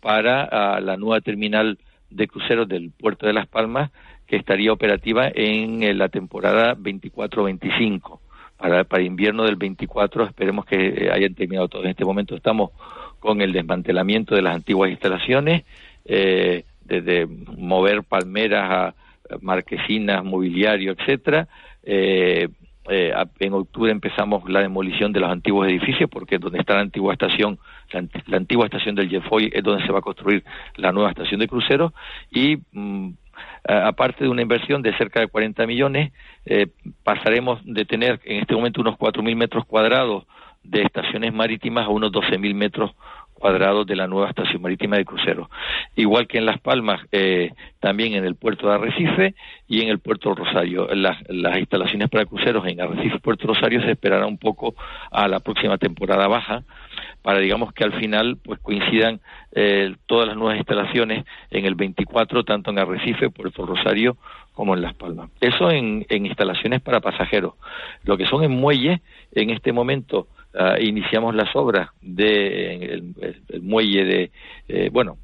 para 0.00 0.78
uh, 0.78 0.80
la 0.80 0.96
nueva 0.96 1.20
terminal 1.20 1.78
de 2.10 2.28
cruceros 2.28 2.68
del 2.68 2.92
puerto 2.92 3.26
de 3.26 3.32
Las 3.32 3.48
Palmas, 3.48 3.90
que 4.26 4.36
estaría 4.36 4.72
operativa 4.72 5.28
en, 5.34 5.82
en 5.82 5.98
la 5.98 6.08
temporada 6.08 6.76
24-25 6.76 8.20
para, 8.56 8.84
para 8.84 9.02
invierno 9.02 9.44
del 9.44 9.56
24 9.56 10.24
esperemos 10.24 10.64
que 10.64 10.88
eh, 10.88 11.10
hayan 11.12 11.34
terminado 11.34 11.68
todo. 11.68 11.82
En 11.84 11.90
este 11.90 12.04
momento 12.04 12.34
estamos 12.36 12.70
con 13.20 13.40
el 13.40 13.52
desmantelamiento 13.52 14.34
de 14.34 14.42
las 14.42 14.54
antiguas 14.54 14.90
instalaciones, 14.90 15.64
eh, 16.04 16.64
desde 16.84 17.26
mover 17.26 18.02
palmeras 18.02 18.70
a 18.70 18.94
marquesinas, 19.40 20.24
mobiliario, 20.24 20.92
etcétera. 20.92 21.48
Eh, 21.82 22.48
eh, 22.90 23.14
en 23.38 23.52
octubre 23.54 23.90
empezamos 23.90 24.48
la 24.50 24.60
demolición 24.60 25.12
de 25.12 25.20
los 25.20 25.30
antiguos 25.30 25.66
edificios 25.66 26.10
porque 26.10 26.38
donde 26.38 26.58
está 26.58 26.74
la 26.74 26.80
antigua 26.80 27.14
estación, 27.14 27.58
la, 27.92 28.36
antigua 28.36 28.66
estación 28.66 28.94
del 28.94 29.08
Jeffoy 29.08 29.50
es 29.54 29.62
donde 29.62 29.86
se 29.86 29.92
va 29.92 30.00
a 30.00 30.02
construir 30.02 30.44
la 30.76 30.92
nueva 30.92 31.08
estación 31.08 31.40
de 31.40 31.48
cruceros 31.48 31.92
y 32.30 32.58
mm, 32.72 33.12
aparte 33.66 34.24
de 34.24 34.30
una 34.30 34.42
inversión 34.42 34.82
de 34.82 34.96
cerca 34.96 35.20
de 35.20 35.28
40 35.28 35.66
millones, 35.66 36.12
eh, 36.46 36.66
pasaremos 37.02 37.60
de 37.64 37.84
tener 37.84 38.20
en 38.24 38.40
este 38.40 38.54
momento 38.54 38.80
unos 38.80 38.96
4.000 38.96 39.36
metros 39.36 39.64
cuadrados 39.64 40.24
de 40.62 40.82
estaciones 40.82 41.32
marítimas 41.32 41.86
a 41.86 41.90
unos 41.90 42.10
12.000 42.12 42.54
metros 42.54 42.92
cuadrados 43.34 43.86
de 43.86 43.96
la 43.96 44.06
nueva 44.06 44.30
estación 44.30 44.62
marítima 44.62 44.96
de 44.96 45.04
cruceros. 45.04 45.48
Igual 45.96 46.26
que 46.26 46.38
en 46.38 46.46
Las 46.46 46.60
Palmas, 46.60 47.00
eh, 47.12 47.52
también 47.80 48.14
en 48.14 48.24
el 48.24 48.36
puerto 48.36 48.68
de 48.68 48.74
Arrecife 48.74 49.34
y 49.68 49.82
en 49.82 49.88
el 49.88 49.98
puerto 49.98 50.34
Rosario. 50.34 50.88
Las, 50.94 51.18
las 51.28 51.58
instalaciones 51.58 52.08
para 52.08 52.24
cruceros 52.24 52.66
en 52.66 52.80
Arrecife 52.80 53.16
y 53.16 53.20
Puerto 53.20 53.46
Rosario 53.48 53.82
se 53.82 53.90
esperará 53.90 54.26
un 54.26 54.38
poco 54.38 54.74
a 55.10 55.28
la 55.28 55.40
próxima 55.40 55.76
temporada 55.76 56.26
baja 56.26 56.62
para 57.24 57.38
digamos 57.38 57.72
que 57.72 57.84
al 57.84 57.98
final 57.98 58.36
pues 58.36 58.60
coincidan 58.60 59.18
eh, 59.52 59.96
todas 60.04 60.28
las 60.28 60.36
nuevas 60.36 60.58
instalaciones 60.58 61.24
en 61.50 61.64
el 61.64 61.74
24 61.74 62.44
tanto 62.44 62.70
en 62.70 62.78
Arrecife, 62.78 63.30
Puerto 63.30 63.64
Rosario 63.64 64.18
como 64.52 64.74
en 64.74 64.82
Las 64.82 64.92
Palmas. 64.92 65.30
Eso 65.40 65.70
en, 65.70 66.04
en 66.10 66.26
instalaciones 66.26 66.82
para 66.82 67.00
pasajeros. 67.00 67.54
Lo 68.02 68.18
que 68.18 68.26
son 68.26 68.44
en 68.44 68.50
muelles, 68.50 69.00
en 69.32 69.48
este 69.48 69.72
momento 69.72 70.28
uh, 70.52 70.78
iniciamos 70.78 71.34
las 71.34 71.48
obras 71.56 71.88
de 72.02 72.74
el, 72.92 73.14
el, 73.48 73.62
muelle 73.62 74.04
de, 74.04 74.30
eh, 74.68 74.90
bueno, 74.92 75.16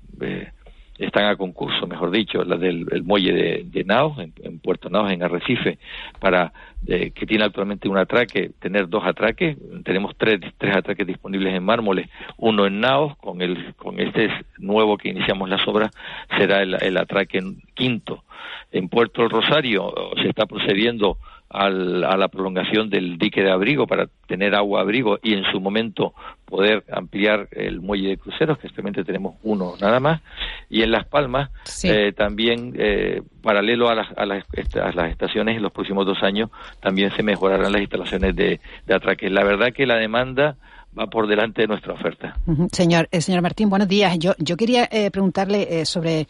están 1.00 1.24
a 1.24 1.36
concurso, 1.36 1.86
mejor 1.86 2.10
dicho, 2.10 2.44
la 2.44 2.56
del 2.56 2.86
muelle 3.04 3.32
de, 3.32 3.64
de 3.64 3.84
Naos, 3.84 4.18
en, 4.18 4.58
Puerto 4.60 4.90
Naos, 4.90 5.10
en 5.10 5.22
Arrecife, 5.22 5.78
para 6.18 6.52
que 6.86 7.26
tiene 7.26 7.44
actualmente 7.44 7.88
un 7.88 7.98
atraque, 7.98 8.50
tener 8.58 8.88
dos 8.88 9.04
atraques. 9.04 9.56
Tenemos 9.84 10.14
tres, 10.16 10.40
tres 10.58 10.76
atraques 10.76 11.06
disponibles 11.06 11.54
en 11.54 11.64
mármoles, 11.64 12.08
uno 12.36 12.66
en 12.66 12.80
Naos, 12.80 13.16
con, 13.16 13.42
el, 13.42 13.74
con 13.74 13.98
este 13.98 14.30
nuevo 14.58 14.98
que 14.98 15.08
iniciamos 15.08 15.48
las 15.48 15.66
obras, 15.66 15.90
será 16.38 16.62
el, 16.62 16.76
el 16.80 16.96
atraque 16.96 17.42
quinto. 17.74 18.24
En 18.72 18.88
Puerto 18.88 19.28
Rosario 19.28 19.92
se 20.20 20.28
está 20.28 20.46
procediendo 20.46 21.18
al, 21.50 22.04
a 22.04 22.16
la 22.16 22.28
prolongación 22.28 22.88
del 22.88 23.18
dique 23.18 23.42
de 23.42 23.50
abrigo 23.50 23.86
para 23.86 24.06
tener 24.26 24.54
agua 24.54 24.80
abrigo 24.80 25.18
y 25.22 25.34
en 25.34 25.42
su 25.50 25.60
momento 25.60 26.14
poder 26.44 26.84
ampliar 26.90 27.48
el 27.50 27.80
muelle 27.80 28.10
de 28.10 28.16
cruceros, 28.16 28.58
que 28.58 28.68
actualmente 28.68 29.04
tenemos 29.04 29.34
uno 29.42 29.74
nada 29.80 30.00
más, 30.00 30.22
y 30.68 30.82
en 30.82 30.92
Las 30.92 31.06
Palmas 31.06 31.50
eh, 31.82 32.12
también, 32.12 32.74
eh, 32.78 33.22
paralelo 33.42 33.88
a 33.88 33.94
las, 33.94 34.08
a, 34.16 34.24
las, 34.26 34.44
a 34.80 34.92
las, 34.92 35.10
estaciones, 35.10 35.56
en 35.56 35.62
los 35.62 35.72
próximos 35.72 36.06
dos 36.06 36.22
años 36.22 36.50
también 36.80 37.10
se 37.16 37.22
mejorarán 37.22 37.72
las 37.72 37.82
instalaciones 37.82 38.34
de, 38.36 38.60
de 38.86 38.94
atraque. 38.94 39.28
La 39.28 39.44
verdad 39.44 39.72
que 39.74 39.86
la 39.86 39.96
demanda 39.96 40.56
va 40.98 41.06
por 41.06 41.26
delante 41.26 41.62
de 41.62 41.68
nuestra 41.68 41.92
oferta. 41.92 42.36
Señor, 42.72 43.08
eh, 43.10 43.20
señor 43.20 43.42
Martín, 43.42 43.70
buenos 43.70 43.88
días. 43.88 44.18
Yo, 44.18 44.34
yo 44.38 44.56
quería 44.56 44.88
eh, 44.90 45.10
preguntarle 45.10 45.80
eh, 45.80 45.86
sobre 45.86 46.26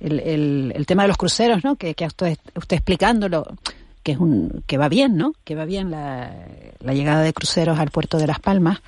el, 0.00 0.20
el, 0.20 0.72
el, 0.74 0.86
tema 0.86 1.02
de 1.02 1.08
los 1.08 1.16
cruceros, 1.16 1.64
¿no? 1.64 1.76
Que, 1.76 1.94
que 1.94 2.06
usted, 2.06 2.38
usted 2.54 2.76
explicándolo 2.76 3.44
que 4.04 4.12
es 4.12 4.18
un 4.18 4.62
que 4.68 4.78
va 4.78 4.88
bien, 4.88 5.16
¿no? 5.16 5.32
Que 5.42 5.56
va 5.56 5.64
bien 5.64 5.90
la, 5.90 6.30
la 6.78 6.94
llegada 6.94 7.22
de 7.22 7.32
cruceros 7.32 7.80
al 7.80 7.90
puerto 7.90 8.18
de 8.18 8.28
Las 8.28 8.38
Palmas. 8.38 8.80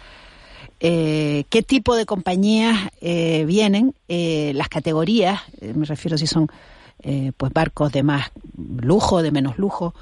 Eh, 0.78 1.44
¿Qué 1.48 1.62
tipo 1.62 1.96
de 1.96 2.04
compañías 2.04 2.90
eh, 3.00 3.44
vienen? 3.46 3.94
Eh, 4.08 4.52
las 4.54 4.68
categorías, 4.68 5.40
eh, 5.60 5.72
me 5.74 5.86
refiero 5.86 6.18
si 6.18 6.26
son 6.26 6.48
eh, 7.02 7.32
pues 7.36 7.52
barcos 7.52 7.90
de 7.92 8.02
más 8.02 8.30
lujo, 8.56 9.22
de 9.22 9.32
menos 9.32 9.58
lujo. 9.58 9.94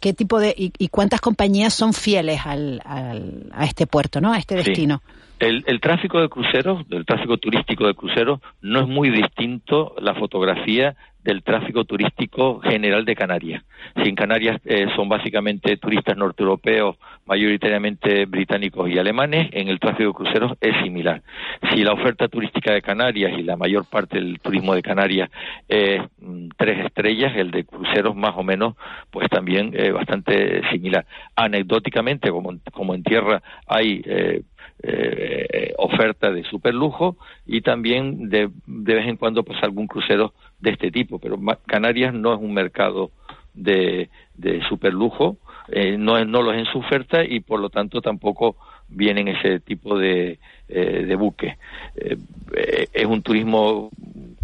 ¿Qué 0.00 0.14
tipo 0.14 0.40
de 0.40 0.54
y, 0.56 0.72
y 0.78 0.88
cuántas 0.88 1.20
compañías 1.20 1.74
son 1.74 1.92
fieles 1.92 2.40
al, 2.44 2.80
al, 2.84 3.50
a 3.52 3.66
este 3.66 3.86
puerto, 3.86 4.20
¿no? 4.20 4.32
A 4.32 4.38
este 4.38 4.56
destino. 4.56 5.02
El, 5.42 5.80
tráfico 5.80 6.20
de 6.20 6.28
cruceros, 6.28 6.84
el 6.90 7.04
tráfico 7.04 7.36
turístico 7.36 7.88
de 7.88 7.94
cruceros, 7.94 8.38
no 8.60 8.78
es 8.78 8.86
muy 8.86 9.10
distinto 9.10 9.92
la 10.00 10.14
fotografía 10.14 10.94
del 11.24 11.42
tráfico 11.42 11.84
turístico 11.84 12.60
general 12.60 13.04
de 13.04 13.16
Canarias. 13.16 13.64
Si 13.96 14.08
en 14.08 14.14
Canarias 14.14 14.60
eh, 14.64 14.86
son 14.94 15.08
básicamente 15.08 15.76
turistas 15.78 16.16
norteeuropeos, 16.16 16.96
mayoritariamente 17.26 18.24
británicos 18.26 18.88
y 18.88 18.98
alemanes, 18.98 19.48
en 19.52 19.66
el 19.66 19.80
tráfico 19.80 20.10
de 20.10 20.14
cruceros 20.14 20.52
es 20.60 20.80
similar. 20.84 21.22
Si 21.72 21.82
la 21.82 21.92
oferta 21.92 22.28
turística 22.28 22.72
de 22.72 22.82
Canarias 22.82 23.32
y 23.36 23.42
la 23.42 23.56
mayor 23.56 23.84
parte 23.84 24.18
del 24.18 24.38
turismo 24.38 24.74
de 24.74 24.82
Canarias 24.82 25.28
es 25.68 26.02
mm, 26.20 26.50
tres 26.56 26.86
estrellas, 26.86 27.32
el 27.36 27.50
de 27.50 27.64
cruceros 27.64 28.14
más 28.14 28.34
o 28.36 28.44
menos, 28.44 28.76
pues 29.10 29.28
también 29.28 29.72
eh, 29.74 29.90
bastante 29.90 30.62
similar. 30.70 31.04
Anecdóticamente, 31.34 32.30
como, 32.30 32.52
como 32.72 32.94
en 32.94 33.02
tierra 33.02 33.42
hay 33.66 34.02
eh, 34.82 35.46
eh, 35.52 35.74
oferta 35.78 36.30
de 36.30 36.44
superlujo 36.44 37.16
y 37.46 37.60
también 37.60 38.28
de, 38.28 38.50
de 38.66 38.94
vez 38.94 39.06
en 39.06 39.16
cuando 39.16 39.42
pues 39.44 39.62
algún 39.62 39.86
crucero 39.86 40.32
de 40.60 40.70
este 40.70 40.90
tipo, 40.90 41.18
pero 41.18 41.38
Canarias 41.66 42.14
no 42.14 42.34
es 42.34 42.40
un 42.40 42.54
mercado 42.54 43.10
de, 43.54 44.08
de 44.34 44.62
superlujo, 44.68 45.36
eh, 45.68 45.96
no, 45.96 46.24
no 46.24 46.42
lo 46.42 46.52
es 46.52 46.60
en 46.60 46.66
su 46.66 46.78
oferta 46.78 47.24
y 47.24 47.40
por 47.40 47.60
lo 47.60 47.70
tanto 47.70 48.00
tampoco 48.00 48.56
vienen 48.88 49.28
ese 49.28 49.60
tipo 49.60 49.98
de, 49.98 50.38
eh, 50.68 51.04
de 51.06 51.14
buques. 51.16 51.56
Eh, 51.96 52.16
es 52.92 53.06
un 53.06 53.22
turismo 53.22 53.90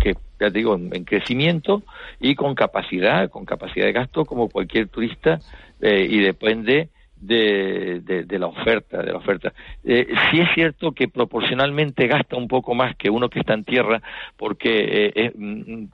que, 0.00 0.14
ya 0.40 0.50
te 0.50 0.58
digo, 0.58 0.74
en, 0.74 0.94
en, 0.94 1.04
crecimiento 1.04 1.82
y 2.20 2.34
con 2.34 2.54
capacidad, 2.54 3.28
con 3.30 3.44
capacidad 3.44 3.86
de 3.86 3.92
gasto 3.92 4.24
como 4.24 4.48
cualquier 4.48 4.88
turista 4.88 5.40
eh, 5.80 6.06
y 6.08 6.18
depende 6.18 6.88
de, 7.20 8.00
de, 8.00 8.38
la 8.38 8.46
oferta, 8.46 9.02
de 9.02 9.12
la 9.12 9.18
oferta. 9.18 9.52
Eh, 9.84 10.06
sí 10.30 10.40
es 10.40 10.48
cierto 10.54 10.92
que 10.92 11.08
proporcionalmente 11.08 12.06
gasta 12.06 12.36
un 12.36 12.48
poco 12.48 12.74
más 12.74 12.96
que 12.96 13.10
uno 13.10 13.28
que 13.28 13.40
está 13.40 13.54
en 13.54 13.64
tierra 13.64 14.00
porque 14.36 15.06
eh, 15.06 15.12
eh, 15.14 15.32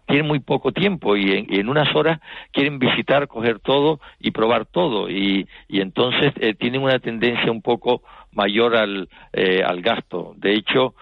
tiene 0.06 0.22
muy 0.22 0.40
poco 0.40 0.72
tiempo 0.72 1.16
y 1.16 1.32
en, 1.32 1.46
y 1.48 1.60
unas 1.60 1.94
horas 1.94 2.20
quieren 2.52 2.78
visitar, 2.78 3.26
coger 3.28 3.58
todo 3.60 4.00
y 4.20 4.30
probar 4.30 4.66
todo 4.66 5.08
y, 5.08 5.48
y 5.68 5.80
entonces 5.80 6.32
eh, 6.40 6.54
tienen 6.54 6.82
una 6.82 6.98
tendencia 6.98 7.50
un 7.50 7.62
poco 7.62 8.02
mayor 8.32 8.76
al, 8.76 9.08
eh, 9.32 9.62
al 9.64 9.80
gasto. 9.80 10.34
De 10.36 10.54
hecho, 10.54 10.94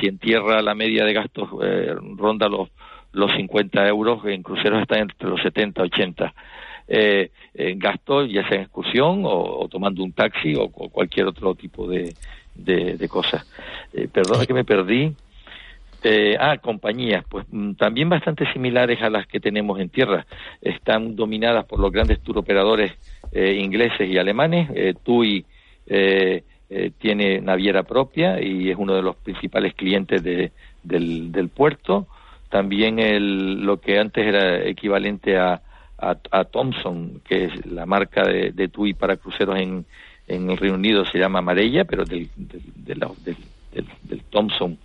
si 0.00 0.08
en 0.08 0.18
tierra 0.18 0.60
la 0.62 0.74
media 0.74 1.04
de 1.04 1.12
gastos 1.12 1.48
ronda 2.16 2.48
los 2.48 2.68
los 3.12 3.32
50 3.36 3.86
euros, 3.88 4.24
en 4.26 4.42
cruceros 4.42 4.82
están 4.82 5.00
entre 5.00 5.28
los 5.28 5.40
70 5.40 5.82
80 5.82 6.34
eh, 6.88 7.30
en 7.54 7.78
gastos, 7.78 8.30
ya 8.30 8.46
sea 8.48 8.56
en 8.56 8.62
excursión 8.62 9.24
o, 9.24 9.60
o 9.60 9.68
tomando 9.68 10.02
un 10.02 10.12
taxi 10.12 10.54
o, 10.56 10.68
cualquier 10.68 11.26
otro 11.26 11.54
tipo 11.54 11.86
de, 11.86 12.14
de, 12.54 12.96
de 12.96 13.08
cosas. 13.08 13.46
Eh, 13.92 14.08
perdona 14.12 14.46
que 14.46 14.54
me 14.54 14.64
perdí. 14.64 15.14
Eh, 16.04 16.36
ah, 16.38 16.56
compañías, 16.58 17.24
pues 17.28 17.44
mm, 17.50 17.72
también 17.72 18.08
bastante 18.08 18.50
similares 18.52 19.02
a 19.02 19.10
las 19.10 19.26
que 19.26 19.40
tenemos 19.40 19.80
en 19.80 19.88
tierra. 19.88 20.26
Están 20.62 21.16
dominadas 21.16 21.64
por 21.64 21.80
los 21.80 21.90
grandes 21.90 22.20
tour 22.20 22.38
operadores 22.38 22.92
eh, 23.32 23.58
ingleses 23.60 24.08
y 24.08 24.16
alemanes. 24.16 24.70
Eh, 24.74 24.94
TUI 25.02 25.44
eh, 25.86 26.44
eh, 26.70 26.90
tiene 26.98 27.40
naviera 27.40 27.82
propia 27.82 28.40
y 28.40 28.70
es 28.70 28.76
uno 28.78 28.94
de 28.94 29.02
los 29.02 29.16
principales 29.16 29.74
clientes 29.74 30.22
de, 30.22 30.52
del, 30.84 31.32
del 31.32 31.48
puerto. 31.48 32.06
También 32.48 32.98
el, 33.00 33.62
lo 33.62 33.80
que 33.80 33.98
antes 33.98 34.24
era 34.24 34.64
equivalente 34.64 35.36
a, 35.36 35.60
a, 35.98 36.16
a 36.30 36.44
Thompson, 36.44 37.20
que 37.24 37.44
es 37.46 37.66
la 37.66 37.86
marca 37.86 38.22
de, 38.22 38.52
de 38.52 38.68
TUI 38.68 38.94
para 38.94 39.16
cruceros 39.16 39.58
en, 39.58 39.84
en 40.26 40.50
el 40.50 40.56
Reino 40.56 40.76
Unido, 40.76 41.04
se 41.04 41.18
llama 41.18 41.40
Marella, 41.42 41.84
pero 41.84 42.04
del, 42.04 42.28
del, 42.36 42.62
del, 42.76 43.36
del, 43.72 43.86
del 44.02 44.22
Thompson 44.30 44.78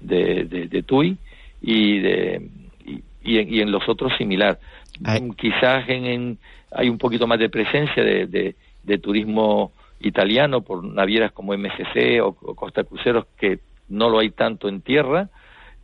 de, 0.00 0.44
de, 0.44 0.68
de, 0.68 0.82
TUI, 0.82 1.16
y, 1.60 1.98
de, 1.98 2.48
y, 2.84 3.02
y, 3.22 3.38
en, 3.38 3.54
y 3.54 3.60
en 3.60 3.72
los 3.72 3.88
otros 3.88 4.12
similar. 4.16 4.58
Ay. 5.04 5.30
Quizás 5.36 5.88
en, 5.88 6.06
en, 6.06 6.38
hay 6.70 6.88
un 6.88 6.98
poquito 6.98 7.26
más 7.26 7.38
de 7.38 7.48
presencia 7.48 8.02
de, 8.02 8.26
de, 8.26 8.54
de 8.82 8.98
turismo 8.98 9.72
italiano 10.00 10.62
por 10.62 10.84
navieras 10.84 11.32
como 11.32 11.56
MSC 11.56 12.20
o, 12.22 12.36
o 12.40 12.54
Costa 12.54 12.84
Cruceros, 12.84 13.26
que 13.38 13.60
no 13.88 14.08
lo 14.08 14.20
hay 14.20 14.30
tanto 14.30 14.68
en 14.68 14.80
tierra, 14.80 15.28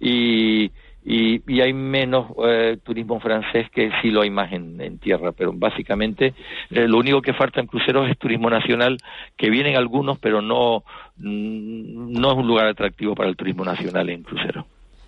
y 0.01 0.71
y, 1.11 1.41
y 1.51 1.63
hay 1.63 1.73
menos 1.73 2.27
eh, 2.47 2.77
turismo 2.83 3.19
francés 3.19 3.71
que 3.75 3.91
sí 4.03 4.11
lo 4.11 4.21
hay 4.21 4.29
más 4.29 4.53
en, 4.53 4.79
en 4.79 4.99
tierra, 4.99 5.33
pero 5.33 5.55
básicamente 5.55 6.35
eh, 6.69 6.87
lo 6.87 6.99
único 6.99 7.23
que 7.23 7.33
falta 7.33 7.61
en 7.61 7.67
cruceros 7.67 8.11
es 8.11 8.19
turismo 8.19 8.51
nacional, 8.51 8.99
que 9.35 9.49
vienen 9.49 9.75
algunos, 9.77 10.19
pero 10.19 10.43
no, 10.43 10.85
mm, 11.17 12.13
no 12.13 12.33
es 12.33 12.37
un 12.37 12.47
lugar 12.47 12.67
atractivo 12.67 13.15
para 13.15 13.31
el 13.31 13.37
turismo 13.37 13.65
nacional 13.65 14.11
en 14.11 14.23
cruceros. 14.23 14.67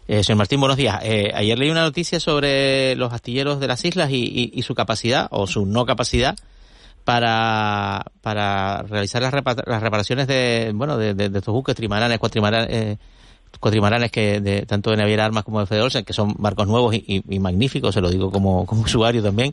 Eh, 0.08 0.24
señor 0.24 0.38
Martín, 0.38 0.58
buenos 0.58 0.78
días. 0.78 1.00
Eh, 1.04 1.32
ayer 1.34 1.58
leí 1.58 1.70
una 1.70 1.82
noticia 1.82 2.18
sobre 2.18 2.96
los 2.96 3.12
astilleros 3.12 3.60
de 3.60 3.68
las 3.68 3.84
islas 3.84 4.10
y, 4.10 4.50
y, 4.54 4.62
su 4.62 4.74
capacidad 4.74 5.28
o 5.30 5.46
su 5.46 5.66
no 5.66 5.84
capacidad 5.84 6.34
para, 7.04 8.06
para 8.22 8.84
realizar 8.84 9.20
las, 9.20 9.34
repara 9.34 9.62
las 9.66 9.82
reparaciones 9.82 10.26
de, 10.26 10.72
bueno, 10.74 10.96
de, 10.96 11.12
de, 11.12 11.28
de 11.28 11.38
estos 11.38 11.52
buques 11.52 11.76
trimaranes, 11.76 12.18
cuatrimaranes, 12.18 12.68
eh, 12.70 12.98
cuatrimaranes 13.58 14.10
que 14.10 14.40
de, 14.40 14.62
tanto 14.62 14.90
de 14.90 14.96
Naviera 14.96 15.24
Armas 15.24 15.44
como 15.44 15.60
de 15.60 15.66
Fede 15.66 15.82
Olsen, 15.82 16.04
que 16.04 16.12
son 16.12 16.34
barcos 16.38 16.66
nuevos 16.66 16.94
y, 16.94 17.22
magníficos, 17.38 17.94
se 17.94 18.00
lo 18.00 18.10
digo 18.10 18.30
como, 18.32 18.62
usuario 18.62 19.22
también, 19.22 19.52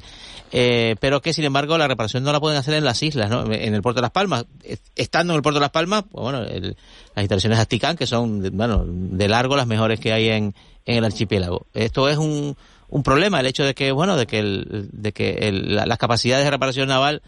eh, 0.52 0.96
pero 1.00 1.22
que 1.22 1.34
sin 1.34 1.46
embargo 1.46 1.78
la 1.78 1.88
reparación 1.88 2.24
no 2.24 2.32
la 2.32 2.40
pueden 2.40 2.58
hacer 2.58 2.76
en 2.76 2.86
las 2.86 3.02
islas, 3.04 3.30
¿no? 3.30 3.52
en 3.52 3.74
el 3.74 3.82
puerto 3.82 4.00
de 4.00 4.04
Las 4.04 4.12
Palmas. 4.12 4.46
Estando 4.96 5.34
en 5.34 5.38
el 5.38 5.42
puerto 5.42 5.60
de 5.60 5.64
Las 5.64 5.72
Palmas, 5.72 6.04
pues 6.10 6.22
bueno, 6.22 6.44
el, 6.44 6.78
las 7.16 7.24
instalaciones 7.24 7.58
de 7.58 7.62
Asticán, 7.62 7.98
que 7.98 8.08
son, 8.08 8.50
bueno, 8.54 8.86
de 8.88 9.28
largo 9.28 9.56
las 9.56 9.68
mejores 9.68 10.00
que 10.00 10.14
hay 10.14 10.30
en, 10.30 10.54
en 10.86 10.98
el 10.98 11.06
archipiélago. 11.06 11.66
Esto 11.74 12.08
es 12.08 12.18
un, 12.18 12.56
un 12.90 13.04
problema, 13.04 13.40
el 13.40 13.48
hecho 13.48 13.64
de 13.64 13.74
que, 13.74 13.92
bueno, 13.92 14.16
de 14.16 14.28
que, 14.28 14.40
el, 14.40 14.90
de 14.92 15.12
que 15.12 15.32
el, 15.42 15.76
la, 15.76 15.86
las 15.86 15.98
capacidades 15.98 16.46
de 16.46 16.52
reparación 16.52 16.88
naval, 16.88 17.22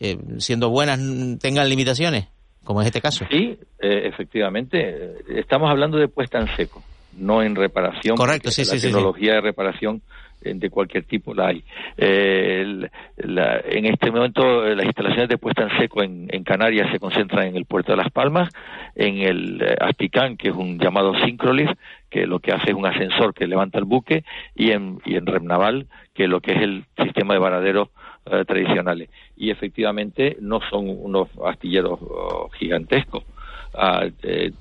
eh, 0.00 0.18
siendo 0.38 0.70
buenas, 0.70 0.98
tengan 1.40 1.68
limitaciones 1.68 2.26
como 2.64 2.80
es 2.80 2.86
este 2.86 3.00
caso. 3.00 3.24
Sí, 3.30 3.58
eh, 3.80 4.02
efectivamente. 4.04 5.16
Estamos 5.28 5.70
hablando 5.70 5.98
de 5.98 6.08
puesta 6.08 6.38
en 6.38 6.54
seco, 6.56 6.82
no 7.16 7.42
en 7.42 7.54
reparación. 7.54 8.16
Correcto, 8.16 8.50
sí, 8.50 8.62
la 8.62 8.78
sí, 8.78 8.80
tecnología 8.80 9.30
sí. 9.30 9.34
de 9.36 9.40
reparación 9.40 10.02
eh, 10.40 10.52
de 10.54 10.70
cualquier 10.70 11.04
tipo 11.04 11.34
la 11.34 11.48
hay. 11.48 11.64
Eh, 11.96 12.88
la, 13.16 13.60
en 13.64 13.86
este 13.86 14.10
momento 14.12 14.62
las 14.62 14.86
instalaciones 14.86 15.28
de 15.28 15.36
puesta 15.36 15.64
en 15.64 15.78
seco 15.80 16.02
en, 16.02 16.28
en, 16.30 16.44
Canarias 16.44 16.92
se 16.92 17.00
concentran 17.00 17.48
en 17.48 17.56
el 17.56 17.64
puerto 17.64 17.92
de 17.92 17.96
Las 17.96 18.12
Palmas, 18.12 18.48
en 18.94 19.18
el 19.18 19.60
eh, 19.60 19.74
Asticán, 19.80 20.36
que 20.36 20.50
es 20.50 20.54
un 20.54 20.78
llamado 20.78 21.14
Syncrolift, 21.24 21.72
que 22.08 22.26
lo 22.26 22.38
que 22.38 22.52
hace 22.52 22.70
es 22.70 22.76
un 22.76 22.86
ascensor 22.86 23.34
que 23.34 23.48
levanta 23.48 23.78
el 23.78 23.84
buque, 23.84 24.22
y 24.54 24.70
en, 24.70 25.00
y 25.04 25.16
en 25.16 25.26
Remnaval, 25.26 25.88
que 26.14 26.28
lo 26.28 26.40
que 26.40 26.52
es 26.52 26.62
el 26.62 26.84
sistema 27.02 27.34
de 27.34 27.40
varaderos 27.40 27.88
eh, 28.30 28.44
tradicionales. 28.44 29.10
Y 29.36 29.50
efectivamente 29.50 30.36
no 30.40 30.60
son 30.70 30.88
unos 30.88 31.28
astilleros 31.44 31.98
oh, 32.02 32.48
gigantescos. 32.58 33.24
Uh, 33.74 34.10
eh, 34.22 34.52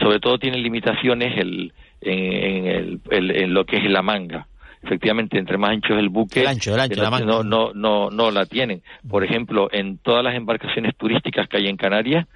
sobre 0.00 0.18
todo 0.18 0.38
tienen 0.38 0.62
limitaciones 0.62 1.36
el, 1.36 1.72
en, 2.00 3.00
en 3.10 3.54
lo 3.54 3.64
que 3.64 3.76
es 3.76 3.90
la 3.90 4.02
manga 4.02 4.46
efectivamente 4.82 5.38
entre 5.38 5.58
más 5.58 5.70
ancho 5.70 5.94
es 5.94 6.00
el 6.00 6.08
buque, 6.08 6.46
ancho, 6.46 6.76
no, 7.24 7.42
no, 7.44 7.72
no, 7.72 8.10
no, 8.10 8.30
la 8.30 8.46
tienen. 8.46 8.82
Por 9.08 9.24
ejemplo, 9.24 9.68
en 9.72 9.98
todas 9.98 10.24
las 10.24 10.34
embarcaciones 10.34 10.96
turísticas 10.96 11.48
que 11.48 11.58
hay 11.58 11.68
en 11.68 11.76
Canarias, 11.76 12.26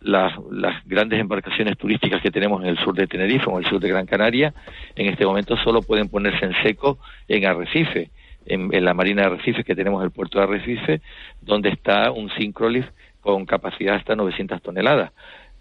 las, 0.00 0.32
las 0.50 0.84
grandes 0.84 1.20
embarcaciones 1.20 1.78
turísticas 1.78 2.20
que 2.20 2.30
tenemos 2.30 2.60
en 2.62 2.68
el 2.68 2.78
sur 2.78 2.94
de 2.94 3.06
Tenerife 3.06 3.46
o 3.46 3.52
en 3.52 3.64
el 3.64 3.70
sur 3.70 3.80
de 3.80 3.88
Gran 3.88 4.06
Canaria, 4.06 4.52
en 4.96 5.08
este 5.08 5.24
momento 5.24 5.56
solo 5.58 5.80
pueden 5.82 6.08
ponerse 6.08 6.44
en 6.44 6.54
seco 6.62 6.98
en 7.28 7.46
Arrecife. 7.46 8.10
En, 8.46 8.84
la 8.84 8.94
marina 8.94 9.22
de 9.22 9.28
Arrecife, 9.28 9.64
que 9.64 9.74
tenemos 9.74 10.02
el 10.02 10.10
puerto 10.10 10.38
de 10.38 10.44
Arrecife, 10.44 11.00
donde 11.40 11.68
está 11.70 12.10
un 12.10 12.30
Syncrolift 12.30 12.90
con 13.20 13.46
capacidad 13.46 13.96
hasta 13.96 14.16
900 14.16 14.60
toneladas. 14.60 15.12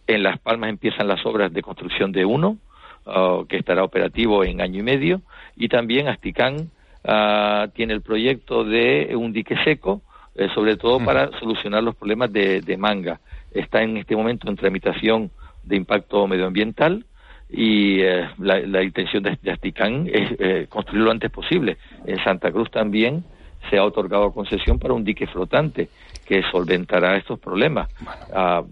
En 0.08 0.24
Las 0.24 0.40
Palmas 0.40 0.70
empiezan 0.70 1.08
las 1.08 1.26
obras 1.26 1.54
de 1.54 1.62
construcción 1.62 2.12
de 2.12 2.26
uno, 2.26 2.58
uh, 3.06 3.46
que 3.46 3.58
estará 3.58 3.84
operativo 3.84 4.44
en 4.44 4.62
año 4.62 4.80
y 4.80 4.84
medio, 4.84 5.22
y 5.56 5.70
también 5.70 6.08
Asticán 6.08 6.72
uh, 7.04 7.68
tiene 7.74 7.94
el 7.94 8.02
proyecto 8.02 8.64
de 8.64 9.16
un 9.16 9.32
dique 9.32 9.56
seco, 9.64 10.02
eh, 10.36 10.48
sobre 10.56 10.78
todo 10.78 11.04
para 11.04 11.30
solucionar 11.40 11.84
los 11.84 11.96
problemas 11.96 12.32
de, 12.32 12.78
manga. 12.78 13.20
Está 13.54 13.84
en 13.84 13.98
este 13.98 14.16
momento 14.16 14.50
en 14.50 14.56
tramitación 14.56 15.30
de 15.64 15.76
impacto 15.76 16.26
medioambiental 16.26 17.06
y 17.51 18.01
eh, 18.01 18.29
la, 18.39 18.81
intención 18.81 19.24
de, 19.24 19.51
Asticán 19.51 20.08
es 20.12 20.31
eh, 20.39 20.67
construirlo 20.70 21.05
lo 21.05 21.12
antes 21.12 21.29
posible. 21.31 21.77
En 22.05 22.24
Santa 22.24 22.51
Cruz 22.51 22.72
también 22.72 23.24
se 23.70 23.77
ha 23.77 23.84
otorgado 23.84 24.31
concesión 24.31 24.79
para 24.79 24.93
un 24.93 25.03
dique 25.03 25.27
flotante 25.27 25.89
que 26.25 26.41
solventará 26.51 27.17
estos 27.17 27.39
problemas. 27.39 27.89
Ah, 28.34 28.63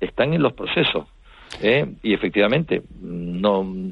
están 0.00 0.32
en 0.32 0.42
los 0.42 0.52
procesos. 0.52 1.06
y 1.60 2.14
efectivamente 2.14 2.82
no 3.00 3.64
no, 3.64 3.90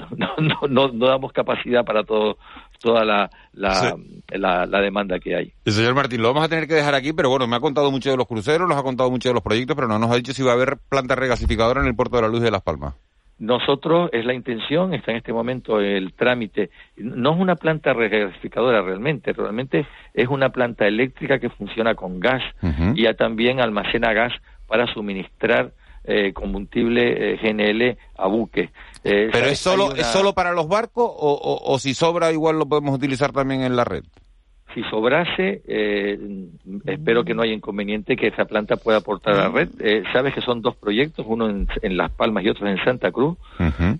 no, 0.68 0.88
no, 0.92 1.06
damos 1.06 1.32
capacidad 1.32 1.84
para 1.84 2.04
todo 2.04 2.38
toda 2.78 3.04
la, 3.04 3.28
la, 3.54 3.96
la, 4.30 4.80
demanda 4.80 5.18
que 5.18 5.34
hay. 5.34 5.52
El 5.64 5.72
señor 5.72 5.96
Martín, 5.96 6.22
lo 6.22 6.28
vamos 6.28 6.44
a 6.44 6.48
tener 6.48 6.68
que 6.68 6.74
dejar 6.74 6.94
aquí, 6.94 7.12
pero 7.12 7.28
bueno, 7.28 7.48
me 7.48 7.56
ha 7.56 7.60
contado 7.60 7.90
mucho 7.90 8.08
de 8.08 8.16
los 8.16 8.28
cruceros, 8.28 8.68
nos 8.68 8.78
ha 8.78 8.84
contado 8.84 9.10
mucho 9.10 9.28
de 9.28 9.34
los 9.34 9.42
proyectos, 9.42 9.74
pero 9.74 9.88
no 9.88 9.98
nos 9.98 10.12
ha 10.12 10.14
dicho 10.14 10.32
si 10.32 10.44
va 10.44 10.52
a 10.52 10.54
haber 10.54 10.78
planta 10.88 11.16
regasificadora 11.16 11.80
en 11.80 11.88
el 11.88 11.96
puerto 11.96 12.16
de 12.16 12.22
la 12.22 12.28
Luz 12.28 12.40
de 12.40 12.52
Las 12.52 12.62
Palmas. 12.62 12.94
Nosotros, 13.38 14.10
es 14.12 14.24
la 14.24 14.34
intención, 14.34 14.94
está 14.94 15.12
en 15.12 15.18
este 15.18 15.32
momento 15.32 15.80
el 15.80 16.12
trámite, 16.14 16.70
no 16.96 17.34
es 17.34 17.40
una 17.40 17.54
planta 17.54 17.92
regasificadora 17.92 18.82
realmente, 18.82 19.32
realmente 19.32 19.86
es 20.12 20.28
una 20.28 20.50
planta 20.50 20.86
eléctrica 20.86 21.38
que 21.38 21.48
funciona 21.48 21.94
con 21.94 22.18
gas 22.18 22.42
y 22.94 23.02
ya 23.02 23.14
también 23.14 23.60
almacena 23.60 24.12
gas 24.12 24.32
para 24.66 24.92
suministrar 24.92 25.72
eh, 26.04 26.32
combustible 26.32 27.34
eh, 27.34 27.36
GNL 27.36 27.98
a 28.16 28.26
buques. 28.28 28.70
Eh, 29.04 29.28
¿Pero 29.30 29.46
es 29.46 29.58
solo, 29.58 29.94
es 29.94 30.06
solo 30.06 30.32
para 30.32 30.52
los 30.52 30.66
barcos 30.66 31.04
o, 31.06 31.60
o, 31.64 31.78
si 31.78 31.94
sobra 31.94 32.32
igual 32.32 32.58
lo 32.58 32.66
podemos 32.66 32.94
utilizar 32.94 33.30
también 33.30 33.62
en 33.62 33.76
la 33.76 33.84
red? 33.84 34.04
Si 34.78 34.84
sobrase, 34.90 35.60
espero 36.86 37.24
que 37.24 37.34
no 37.34 37.42
haya 37.42 37.52
inconveniente 37.52 38.14
que 38.14 38.28
esa 38.28 38.44
planta 38.44 38.76
pueda 38.76 38.98
aportar 38.98 39.34
a 39.34 39.36
la 39.36 39.48
red. 39.48 39.68
Sabes 40.12 40.32
que 40.34 40.40
son 40.40 40.62
dos 40.62 40.76
proyectos, 40.76 41.26
uno 41.28 41.48
en, 41.50 41.96
Las 41.96 42.12
Palmas 42.12 42.44
y 42.44 42.48
otro 42.48 42.68
en 42.68 42.78
Santa 42.84 43.10
Cruz. 43.10 43.36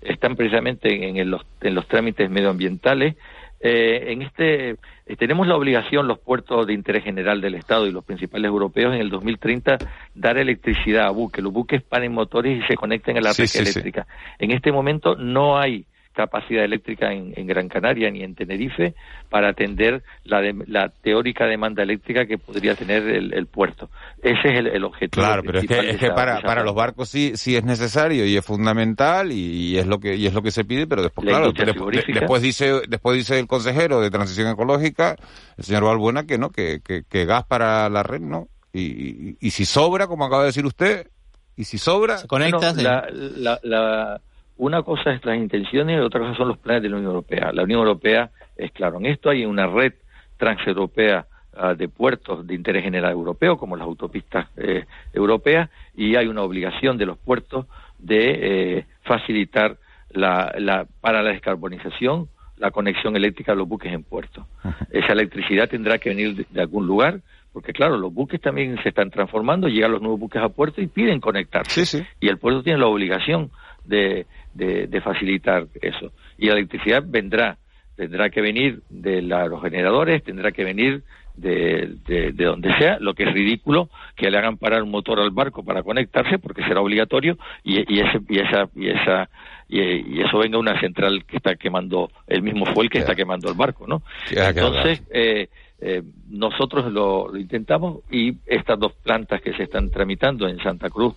Están 0.01 0.37
precisamente 0.37 1.09
en, 1.19 1.29
los, 1.29 1.45
en 1.59 1.75
los 1.75 1.85
trámites 1.89 2.29
medioambientales. 2.29 3.17
en 3.59 4.21
este 4.21 4.69
eh, 4.71 5.15
tenemos 5.17 5.47
la 5.47 5.57
obligación, 5.57 6.07
los 6.07 6.19
puertos 6.19 6.65
de 6.65 6.73
interés 6.73 7.03
general 7.03 7.41
del 7.41 7.55
Estado 7.55 7.85
y 7.85 7.91
los 7.91 8.05
principales 8.05 8.47
europeos, 8.47 8.93
en 8.93 9.01
el 9.01 9.09
2030 9.09 9.79
dar 10.15 10.37
electricidad 10.37 11.07
a 11.07 11.09
buques. 11.09 11.43
Los 11.43 11.51
buques 11.51 11.81
paren 11.81 12.13
motores 12.13 12.63
y 12.63 12.67
se 12.67 12.75
conecten 12.75 13.17
a 13.17 13.21
la 13.21 13.33
red 13.33 13.49
eléctrica. 13.53 14.07
En 14.37 14.51
este 14.51 14.71
momento 14.71 15.15
no 15.15 15.57
hay 15.59 15.85
capacidad 16.19 16.65
eléctrica 16.65 17.13
en, 17.13 17.47
Gran 17.47 17.69
Canaria 17.69 18.11
ni 18.11 18.23
en 18.23 18.35
Tenerife 18.35 18.93
para 19.29 19.51
atender 19.51 20.03
la, 20.25 20.41
la 20.67 20.89
teórica 20.89 21.45
demanda 21.45 21.81
eléctrica 21.81 22.25
que 22.25 22.37
podría 22.37 22.75
tener 22.75 23.07
el, 23.07 23.47
puerto. 23.47 23.89
Ese 24.21 24.49
es 24.49 24.65
el, 24.73 24.83
objetivo. 24.83 25.23
Claro, 25.23 25.43
pero 25.45 25.59
es 25.59 25.97
que, 25.97 26.11
para, 26.11 26.41
para 26.41 26.63
los 26.63 26.75
barcos 26.75 27.07
sí, 27.07 27.37
sí 27.37 27.55
es 27.55 27.63
necesario 27.63 28.25
y 28.25 28.35
es 28.35 28.43
fundamental 28.43 29.31
y, 29.31 29.77
es 29.77 29.87
lo 29.87 29.99
que 30.01 30.17
y 30.17 30.27
es 30.27 30.33
lo 30.33 30.41
que 30.41 30.51
se 30.51 30.65
pide, 30.65 30.87
pero 30.87 31.03
después, 31.03 31.25
claro, 31.25 31.53
después, 31.53 32.41
dice 32.41 32.81
después 32.89 33.15
dice 33.15 33.39
el 33.39 33.47
consejero 33.47 34.01
de 34.01 34.11
Transición 34.11 34.49
Ecológica, 34.49 35.15
el 35.57 35.63
señor 35.63 35.85
Balbuena, 35.85 36.25
que 36.25 36.37
no, 36.37 36.49
que, 36.49 36.81
que, 36.81 37.25
gas 37.25 37.45
para 37.45 37.87
la 37.89 38.03
red, 38.03 38.19
¿no? 38.19 38.49
Y, 38.73 39.37
y, 39.39 39.51
si 39.51 39.63
sobra, 39.63 40.07
como 40.07 40.25
acaba 40.25 40.41
de 40.41 40.47
decir 40.47 40.65
usted, 40.65 41.07
y 41.55 41.63
si 41.63 41.77
sobra... 41.77 42.17
Se 42.17 42.27
conecta, 42.27 42.73
la 42.73 44.21
una 44.59 44.83
cosa 44.83 45.11
es 45.11 45.23
las 45.25 45.37
intenciones 45.37 45.97
y 45.97 45.99
otra 46.01 46.19
cosa 46.19 46.35
son 46.35 46.49
los 46.49 46.57
planes 46.57 46.83
de 46.83 46.89
la 46.89 46.97
Unión 46.97 47.11
Europea. 47.11 47.51
La 47.53 47.63
Unión 47.63 47.79
Europea 47.79 48.29
es 48.57 48.71
claro, 48.73 48.97
en 48.97 49.05
esto 49.05 49.29
hay 49.29 49.45
una 49.45 49.67
red 49.67 49.93
transeuropea 50.37 51.25
uh, 51.53 51.75
de 51.75 51.87
puertos 51.87 52.45
de 52.45 52.55
interés 52.55 52.83
general 52.83 53.13
europeo, 53.13 53.57
como 53.57 53.77
las 53.77 53.85
autopistas 53.85 54.47
eh, 54.57 54.85
europeas, 55.13 55.69
y 55.95 56.17
hay 56.17 56.27
una 56.27 56.43
obligación 56.43 56.97
de 56.97 57.05
los 57.05 57.17
puertos 57.17 57.67
de 57.97 58.77
eh, 58.77 58.85
facilitar 59.03 59.77
la, 60.11 60.53
la, 60.57 60.85
para 61.01 61.23
la 61.23 61.31
descarbonización 61.31 62.27
la 62.57 62.71
conexión 62.71 63.15
eléctrica 63.15 63.53
de 63.53 63.57
los 63.57 63.69
buques 63.69 63.93
en 63.93 64.03
puerto. 64.03 64.45
Esa 64.91 65.13
electricidad 65.13 65.69
tendrá 65.69 65.97
que 65.97 66.09
venir 66.09 66.45
de, 66.45 66.61
algún 66.61 66.85
lugar, 66.85 67.21
porque 67.53 67.71
claro, 67.71 67.97
los 67.97 68.13
buques 68.13 68.41
también 68.41 68.77
se 68.83 68.89
están 68.89 69.09
transformando, 69.09 69.69
llegan 69.69 69.93
los 69.93 70.01
nuevos 70.01 70.19
buques 70.19 70.41
a 70.41 70.49
puerto 70.49 70.81
y 70.81 70.87
piden 70.87 71.21
conectarse. 71.21 72.05
Y 72.19 72.27
el 72.27 72.37
puerto 72.37 72.61
tiene 72.61 72.79
la 72.79 72.87
obligación 72.87 73.49
de, 73.89 74.25
de, 74.53 75.01
facilitar 75.01 75.67
eso. 75.81 76.11
Y 76.37 76.47
la 76.47 76.53
electricidad 76.53 77.03
vendrá, 77.05 77.57
tendrá 77.95 78.29
que 78.29 78.41
venir 78.41 78.81
de 78.89 79.21
los 79.21 79.61
generadores, 79.61 80.23
tendrá 80.23 80.51
que 80.51 80.63
venir 80.63 81.03
de, 81.35 81.95
de, 82.05 82.31
donde 82.31 82.75
sea, 82.77 82.97
lo 82.99 83.13
que 83.13 83.23
es 83.23 83.33
ridículo 83.33 83.89
que 84.15 84.29
le 84.29 84.37
hagan 84.37 84.57
parar 84.57 84.83
un 84.83 84.91
motor 84.91 85.21
al 85.21 85.31
barco 85.31 85.63
para 85.63 85.83
conectarse 85.83 86.37
porque 86.37 86.63
será 86.63 86.81
obligatorio 86.81 87.37
y, 87.63 87.79
y, 87.93 88.01
ese, 88.01 88.19
y 88.27 88.39
esa 88.39 88.69
y 88.75 88.89
esa 88.89 89.29
y, 89.69 90.21
eso 90.21 90.39
venga 90.39 90.57
una 90.57 90.77
central 90.81 91.23
que 91.25 91.37
está 91.37 91.55
quemando 91.55 92.11
el 92.27 92.41
mismo 92.41 92.65
fuel 92.65 92.89
que 92.89 92.99
está 92.99 93.15
quemando 93.15 93.49
el 93.49 93.55
barco, 93.55 93.87
¿no? 93.87 94.01
Entonces 94.29 95.01
eh, 95.13 95.47
eh, 95.79 96.03
nosotros 96.29 96.91
lo, 96.91 97.37
intentamos 97.37 97.99
y 98.11 98.35
estas 98.45 98.77
dos 98.77 98.91
plantas 99.01 99.41
que 99.41 99.53
se 99.53 99.63
están 99.63 99.89
tramitando 99.91 100.47
en 100.47 100.57
Santa 100.59 100.89
Cruz 100.89 101.15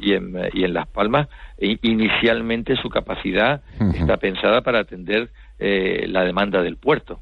y 0.00 0.14
en, 0.14 0.34
y 0.52 0.64
en 0.64 0.74
Las 0.74 0.88
Palmas, 0.88 1.28
inicialmente 1.58 2.76
su 2.76 2.88
capacidad 2.88 3.62
está 3.94 4.16
pensada 4.16 4.62
para 4.62 4.80
atender 4.80 5.30
eh, 5.58 6.06
la 6.08 6.24
demanda 6.24 6.62
del 6.62 6.76
puerto. 6.76 7.20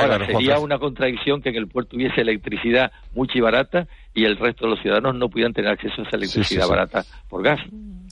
Ahora, 0.00 0.24
sería 0.26 0.58
una 0.58 0.78
contradicción 0.78 1.42
que 1.42 1.50
en 1.50 1.56
el 1.56 1.68
puerto 1.68 1.96
hubiese 1.96 2.20
electricidad 2.22 2.90
mucha 3.14 3.38
y 3.38 3.40
barata 3.40 3.86
y 4.14 4.24
el 4.24 4.36
resto 4.36 4.64
de 4.64 4.70
los 4.70 4.80
ciudadanos 4.80 5.14
no 5.14 5.28
pudieran 5.28 5.52
tener 5.52 5.70
acceso 5.70 6.02
a 6.02 6.04
esa 6.04 6.16
electricidad 6.16 6.66
barata 6.66 7.04
por 7.28 7.42
gas. 7.42 7.60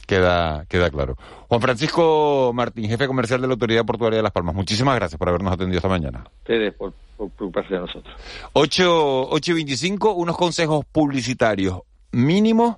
Queda, 0.07 0.65
queda 0.69 0.91
claro. 0.91 1.17
Juan 1.49 1.61
Francisco 1.61 2.53
Martín, 2.55 2.89
jefe 2.89 3.07
comercial 3.07 3.41
de 3.41 3.49
la 3.49 3.55
Autoridad 3.55 3.85
Portuaria 3.85 4.19
de 4.19 4.23
Las 4.23 4.33
Palmas, 4.33 4.55
muchísimas 4.55 4.95
gracias 4.95 5.19
por 5.19 5.29
habernos 5.29 5.53
atendido 5.53 5.79
esta 5.79 5.89
mañana. 5.89 6.25
Ustedes 6.39 6.75
por, 6.75 6.93
por 7.17 7.31
preocuparse 7.31 7.75
de 7.75 7.81
nosotros. 7.81 8.15
8, 8.53 9.29
8 9.31 9.51
y 9.51 9.55
25, 9.55 10.13
unos 10.13 10.37
consejos 10.37 10.85
publicitarios 10.93 11.81
mínimos 12.13 12.77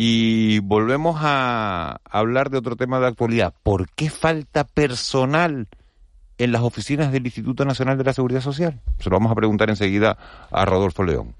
y 0.00 0.60
volvemos 0.60 1.16
a 1.18 1.98
hablar 2.08 2.50
de 2.50 2.58
otro 2.58 2.76
tema 2.76 3.00
de 3.00 3.08
actualidad. 3.08 3.52
¿Por 3.64 3.88
qué 3.90 4.10
falta 4.10 4.62
personal 4.62 5.66
en 6.38 6.52
las 6.52 6.62
oficinas 6.62 7.10
del 7.10 7.26
Instituto 7.26 7.64
Nacional 7.64 7.98
de 7.98 8.04
la 8.04 8.12
Seguridad 8.12 8.40
Social? 8.40 8.80
Se 9.00 9.10
lo 9.10 9.16
vamos 9.16 9.32
a 9.32 9.34
preguntar 9.34 9.70
enseguida 9.70 10.16
a 10.52 10.64
Rodolfo 10.64 11.02
León. 11.02 11.34